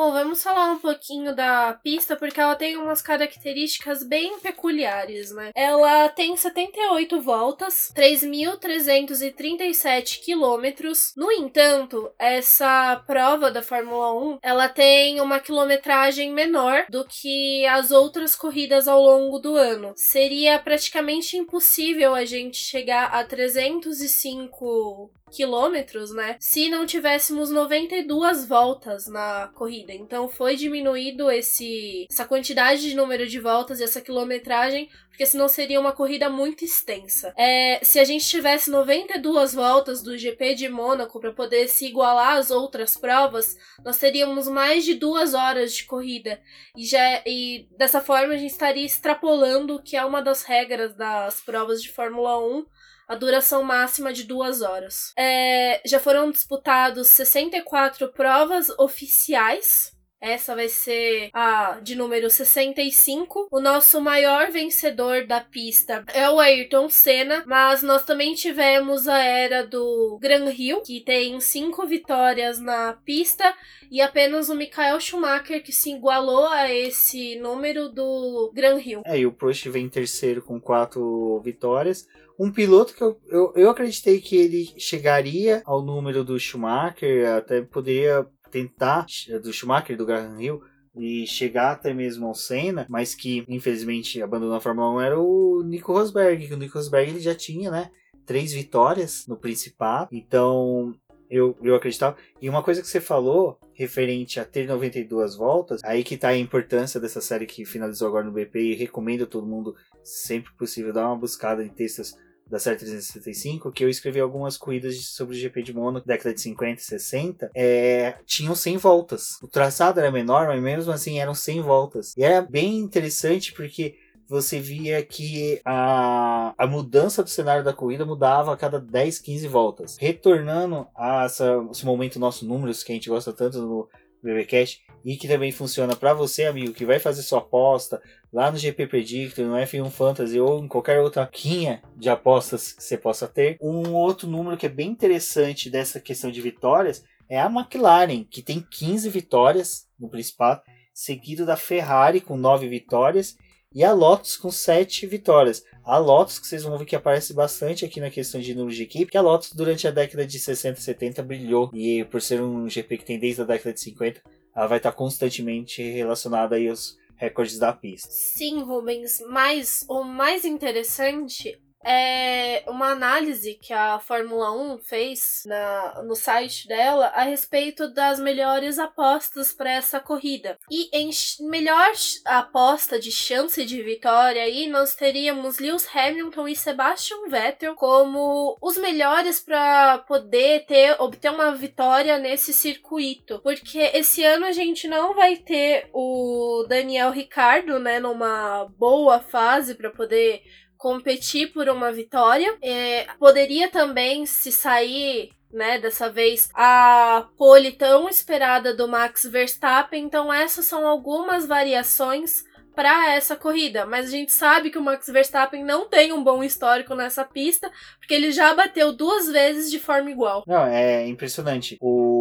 Bom, 0.00 0.12
vamos 0.12 0.42
falar 0.42 0.70
um 0.70 0.78
pouquinho 0.78 1.36
da 1.36 1.74
pista, 1.74 2.16
porque 2.16 2.40
ela 2.40 2.56
tem 2.56 2.78
umas 2.78 3.02
características 3.02 4.02
bem 4.02 4.40
peculiares, 4.40 5.30
né? 5.30 5.50
Ela 5.54 6.08
tem 6.08 6.34
78 6.34 7.20
voltas, 7.20 7.92
3.337 7.94 10.24
quilômetros. 10.24 11.12
No 11.14 11.30
entanto, 11.30 12.10
essa 12.18 12.96
prova 13.06 13.50
da 13.50 13.60
Fórmula 13.60 14.14
1, 14.14 14.38
ela 14.42 14.70
tem 14.70 15.20
uma 15.20 15.38
quilometragem 15.38 16.32
menor 16.32 16.86
do 16.88 17.04
que 17.04 17.66
as 17.66 17.90
outras 17.90 18.34
corridas 18.34 18.88
ao 18.88 19.02
longo 19.02 19.38
do 19.38 19.54
ano. 19.54 19.92
Seria 19.96 20.58
praticamente 20.58 21.36
impossível 21.36 22.14
a 22.14 22.24
gente 22.24 22.56
chegar 22.56 23.08
a 23.08 23.22
305 23.22 25.12
quilômetros, 25.30 26.12
né? 26.12 26.36
Se 26.38 26.68
não 26.68 26.84
tivéssemos 26.84 27.50
92 27.50 28.46
voltas 28.46 29.06
na 29.06 29.48
corrida. 29.54 29.92
Então 29.92 30.28
foi 30.28 30.56
diminuído 30.56 31.30
esse 31.30 32.06
essa 32.10 32.24
quantidade 32.24 32.82
de 32.82 32.94
número 32.94 33.26
de 33.26 33.38
voltas 33.38 33.80
e 33.80 33.84
essa 33.84 34.00
quilometragem, 34.00 34.88
porque 35.08 35.24
senão 35.26 35.48
seria 35.48 35.80
uma 35.80 35.92
corrida 35.92 36.28
muito 36.28 36.64
extensa. 36.64 37.32
É, 37.36 37.78
se 37.82 37.98
a 37.98 38.04
gente 38.04 38.26
tivesse 38.26 38.70
92 38.70 39.54
voltas 39.54 40.02
do 40.02 40.16
GP 40.16 40.54
de 40.54 40.68
Mônaco 40.68 41.20
para 41.20 41.32
poder 41.32 41.68
se 41.68 41.86
igualar 41.86 42.36
às 42.36 42.50
outras 42.50 42.96
provas, 42.96 43.56
nós 43.84 43.98
teríamos 43.98 44.48
mais 44.48 44.84
de 44.84 44.94
duas 44.94 45.34
horas 45.34 45.74
de 45.74 45.84
corrida. 45.84 46.40
E, 46.76 46.84
já, 46.84 47.22
e 47.26 47.68
dessa 47.76 48.00
forma 48.00 48.34
a 48.34 48.36
gente 48.36 48.52
estaria 48.52 48.84
extrapolando 48.84 49.76
o 49.76 49.82
que 49.82 49.96
é 49.96 50.04
uma 50.04 50.22
das 50.22 50.42
regras 50.42 50.94
das 50.94 51.40
provas 51.40 51.82
de 51.82 51.90
Fórmula 51.90 52.38
1 52.38 52.64
a 53.10 53.16
duração 53.16 53.64
máxima 53.64 54.12
de 54.12 54.22
duas 54.22 54.62
horas. 54.62 55.12
É, 55.18 55.82
já 55.84 55.98
foram 55.98 56.30
disputados 56.30 57.08
64 57.08 58.12
provas 58.12 58.70
oficiais 58.78 59.92
essa 60.20 60.54
vai 60.54 60.68
ser 60.68 61.30
a 61.32 61.80
de 61.82 61.94
número 61.94 62.28
65. 62.28 63.48
O 63.50 63.60
nosso 63.60 64.00
maior 64.00 64.50
vencedor 64.50 65.26
da 65.26 65.40
pista 65.40 66.04
é 66.12 66.28
o 66.28 66.38
Ayrton 66.38 66.90
Senna, 66.90 67.42
mas 67.46 67.82
nós 67.82 68.04
também 68.04 68.34
tivemos 68.34 69.08
a 69.08 69.18
era 69.18 69.66
do 69.66 70.18
Gran 70.20 70.50
Hill, 70.50 70.82
que 70.82 71.00
tem 71.00 71.40
cinco 71.40 71.86
vitórias 71.86 72.60
na 72.60 72.92
pista, 73.04 73.54
e 73.90 74.00
apenas 74.00 74.48
o 74.48 74.54
Michael 74.54 75.00
Schumacher 75.00 75.62
que 75.62 75.72
se 75.72 75.90
igualou 75.90 76.46
a 76.46 76.70
esse 76.70 77.36
número 77.36 77.88
do 77.88 78.52
Gran 78.54 78.78
Hill. 78.78 79.02
É, 79.06 79.18
e 79.18 79.26
o 79.26 79.32
Prost 79.32 79.66
vem 79.68 79.86
em 79.86 79.88
terceiro 79.88 80.42
com 80.42 80.60
quatro 80.60 81.40
vitórias 81.40 82.06
um 82.40 82.50
piloto 82.50 82.94
que 82.94 83.02
eu, 83.02 83.20
eu, 83.28 83.52
eu 83.54 83.68
acreditei 83.68 84.18
que 84.18 84.34
ele 84.34 84.72
chegaria 84.78 85.62
ao 85.66 85.82
número 85.82 86.24
do 86.24 86.40
Schumacher, 86.40 87.28
até 87.28 87.60
poderia 87.60 88.26
tentar, 88.50 89.06
do 89.42 89.52
Schumacher, 89.52 89.96
do 89.96 90.06
Graham 90.06 90.40
Hill, 90.40 90.62
e 90.94 91.26
chegar 91.26 91.72
até 91.72 91.94
mesmo 91.94 92.26
ao 92.26 92.34
Senna, 92.34 92.86
mas 92.88 93.14
que 93.14 93.44
infelizmente 93.48 94.20
abandonou 94.20 94.56
a 94.56 94.60
Fórmula 94.60 94.90
1 94.96 95.00
era 95.00 95.20
o 95.20 95.62
Nico 95.62 95.92
Rosberg, 95.92 96.52
o 96.52 96.56
Nico 96.56 96.76
Rosberg 96.76 97.10
ele 97.10 97.20
já 97.20 97.34
tinha, 97.34 97.70
né, 97.70 97.90
três 98.26 98.52
vitórias 98.52 99.26
no 99.26 99.36
Principado, 99.36 100.08
então 100.12 100.94
eu, 101.30 101.56
eu 101.62 101.76
acreditava. 101.76 102.16
E 102.42 102.50
uma 102.50 102.62
coisa 102.62 102.82
que 102.82 102.88
você 102.88 103.00
falou, 103.00 103.58
referente 103.72 104.40
a 104.40 104.44
ter 104.44 104.66
92 104.66 105.36
voltas, 105.36 105.80
aí 105.84 106.02
que 106.02 106.16
tá 106.16 106.28
a 106.28 106.36
importância 106.36 107.00
dessa 107.00 107.20
série 107.20 107.46
que 107.46 107.64
finalizou 107.64 108.08
agora 108.08 108.24
no 108.24 108.32
BP 108.32 108.60
e 108.60 108.74
recomendo 108.74 109.24
a 109.24 109.26
todo 109.26 109.46
mundo, 109.46 109.76
sempre 110.02 110.52
possível, 110.54 110.92
dar 110.92 111.06
uma 111.06 111.16
buscada 111.16 111.64
em 111.64 111.68
textos 111.68 112.16
da 112.50 112.58
série 112.58 112.76
365, 112.76 113.70
que 113.70 113.84
eu 113.84 113.88
escrevi 113.88 114.18
algumas 114.18 114.56
corridas 114.56 114.96
sobre 115.06 115.36
o 115.36 115.38
GP 115.38 115.62
de 115.62 115.72
Mônaco, 115.72 116.06
década 116.06 116.34
de 116.34 116.40
50 116.40 116.80
e 116.80 116.84
60, 116.84 117.50
é, 117.54 118.14
tinham 118.26 118.54
100 118.54 118.76
voltas. 118.76 119.38
O 119.40 119.46
traçado 119.46 120.00
era 120.00 120.10
menor, 120.10 120.48
mas 120.48 120.60
mesmo 120.60 120.92
assim 120.92 121.20
eram 121.20 121.34
100 121.34 121.60
voltas. 121.60 122.16
E 122.16 122.24
era 122.24 122.42
bem 122.42 122.78
interessante 122.78 123.52
porque 123.52 123.94
você 124.28 124.60
via 124.60 125.02
que 125.04 125.60
a, 125.64 126.54
a 126.56 126.66
mudança 126.66 127.22
do 127.22 127.28
cenário 127.28 127.64
da 127.64 127.72
corrida 127.72 128.04
mudava 128.04 128.52
a 128.52 128.56
cada 128.56 128.80
10, 128.80 129.18
15 129.20 129.48
voltas. 129.48 129.96
Retornando 129.98 130.86
a 130.94 131.24
essa, 131.24 131.64
esse 131.70 131.84
momento 131.84 132.18
nosso 132.18 132.44
números 132.44 132.82
que 132.82 132.92
a 132.92 132.94
gente 132.94 133.08
gosta 133.08 133.32
tanto 133.32 133.58
no 133.60 133.88
BBcast 134.22 134.82
e 135.04 135.16
que 135.16 135.26
também 135.26 135.50
funciona 135.50 135.96
para 135.96 136.12
você, 136.12 136.44
amigo, 136.44 136.72
que 136.72 136.84
vai 136.84 136.98
fazer 136.98 137.22
sua 137.22 137.38
aposta 137.38 138.02
lá 138.32 138.50
no 138.50 138.58
GP 138.58 138.86
Predictor, 138.86 139.46
no 139.46 139.54
F1 139.54 139.90
Fantasy 139.90 140.38
ou 140.38 140.62
em 140.62 140.68
qualquer 140.68 141.00
outra 141.00 141.26
quinha 141.26 141.82
de 141.96 142.08
apostas 142.08 142.72
que 142.72 142.82
você 142.82 142.96
possa 142.96 143.26
ter. 143.26 143.56
Um 143.60 143.94
outro 143.94 144.28
número 144.28 144.56
que 144.56 144.66
é 144.66 144.70
bem 144.70 144.90
interessante 144.90 145.70
dessa 145.70 146.00
questão 146.00 146.30
de 146.30 146.40
vitórias 146.40 147.04
é 147.28 147.40
a 147.40 147.46
McLaren, 147.46 148.24
que 148.24 148.42
tem 148.42 148.60
15 148.70 149.08
vitórias 149.08 149.86
no 149.98 150.08
Principado, 150.08 150.62
seguido 150.92 151.46
da 151.46 151.56
Ferrari 151.56 152.20
com 152.20 152.36
9 152.36 152.68
vitórias 152.68 153.36
e 153.74 153.84
a 153.84 153.92
Lotus 153.92 154.36
com 154.36 154.50
7 154.50 155.06
vitórias. 155.06 155.64
A 155.84 155.96
Lotus, 155.96 156.38
que 156.38 156.46
vocês 156.46 156.62
vão 156.62 156.76
ver 156.76 156.84
que 156.84 156.96
aparece 156.96 157.32
bastante 157.32 157.84
aqui 157.84 158.00
na 158.00 158.10
questão 158.10 158.40
de 158.40 158.54
número 158.54 158.74
de 158.74 158.82
equipe, 158.82 159.10
que 159.10 159.16
a 159.16 159.22
Lotus 159.22 159.52
durante 159.52 159.86
a 159.86 159.90
década 159.90 160.26
de 160.26 160.38
60 160.38 160.78
e 160.78 160.82
70 160.82 161.22
brilhou. 161.22 161.70
E 161.72 162.04
por 162.04 162.20
ser 162.20 162.42
um 162.42 162.68
GP 162.68 162.98
que 162.98 163.04
tem 163.04 163.18
desde 163.18 163.42
a 163.42 163.44
década 163.44 163.72
de 163.72 163.80
50, 163.80 164.22
ela 164.54 164.66
vai 164.66 164.78
estar 164.78 164.92
constantemente 164.92 165.82
relacionada 165.82 166.56
aí 166.56 166.68
aos 166.68 166.98
recordes 167.16 167.58
da 167.58 167.72
pista. 167.72 168.08
Sim, 168.10 168.62
Rubens, 168.62 169.18
mas 169.28 169.84
o 169.88 170.02
mais 170.02 170.44
interessante 170.44 171.60
é 171.84 172.62
uma 172.66 172.88
análise 172.88 173.54
que 173.54 173.72
a 173.72 173.98
Fórmula 173.98 174.52
1 174.52 174.78
fez 174.78 175.42
na, 175.46 176.02
no 176.02 176.14
site 176.14 176.68
dela 176.68 177.06
a 177.14 177.22
respeito 177.22 177.88
das 177.88 178.20
melhores 178.20 178.78
apostas 178.78 179.52
para 179.52 179.72
essa 179.72 179.98
corrida. 180.00 180.58
E 180.70 180.88
em 180.96 181.10
melhor 181.48 181.92
aposta 182.24 182.98
de 182.98 183.10
chance 183.10 183.64
de 183.64 183.82
vitória 183.82 184.42
aí 184.42 184.66
nós 184.68 184.94
teríamos 184.94 185.58
Lewis 185.58 185.88
Hamilton 185.94 186.48
e 186.48 186.56
Sebastian 186.56 187.28
Vettel 187.28 187.74
como 187.74 188.56
os 188.60 188.76
melhores 188.76 189.40
para 189.40 189.98
poder 189.98 190.66
ter 190.66 191.00
obter 191.00 191.30
uma 191.30 191.54
vitória 191.54 192.18
nesse 192.18 192.52
circuito, 192.52 193.40
porque 193.42 193.78
esse 193.94 194.24
ano 194.24 194.46
a 194.46 194.52
gente 194.52 194.86
não 194.86 195.14
vai 195.14 195.36
ter 195.36 195.88
o 195.92 196.64
Daniel 196.68 197.10
Ricardo, 197.10 197.78
né, 197.78 197.98
numa 197.98 198.66
boa 198.78 199.20
fase 199.20 199.74
para 199.74 199.90
poder 199.90 200.42
competir 200.80 201.52
por 201.52 201.68
uma 201.68 201.92
vitória. 201.92 202.56
É, 202.62 203.06
poderia 203.18 203.70
também 203.70 204.24
se 204.24 204.50
sair 204.50 205.30
né, 205.52 205.78
dessa 205.78 206.08
vez 206.08 206.48
a 206.54 207.28
pole 207.36 207.72
tão 207.72 208.08
esperada 208.08 208.74
do 208.74 208.88
Max 208.88 209.24
Verstappen. 209.24 210.02
Então 210.02 210.32
essas 210.32 210.64
são 210.64 210.86
algumas 210.86 211.46
variações 211.46 212.44
para 212.74 213.12
essa 213.12 213.36
corrida, 213.36 213.84
mas 213.84 214.06
a 214.06 214.10
gente 214.10 214.32
sabe 214.32 214.70
que 214.70 214.78
o 214.78 214.82
Max 214.82 215.06
Verstappen 215.08 215.62
não 215.62 215.86
tem 215.86 216.14
um 216.14 216.24
bom 216.24 216.42
histórico 216.42 216.94
nessa 216.94 217.24
pista, 217.24 217.70
porque 217.98 218.14
ele 218.14 218.32
já 218.32 218.54
bateu 218.54 218.92
duas 218.92 219.28
vezes 219.28 219.70
de 219.70 219.78
forma 219.78 220.10
igual. 220.10 220.44
Não, 220.46 220.64
é 220.64 221.06
impressionante. 221.06 221.76
O 221.78 222.19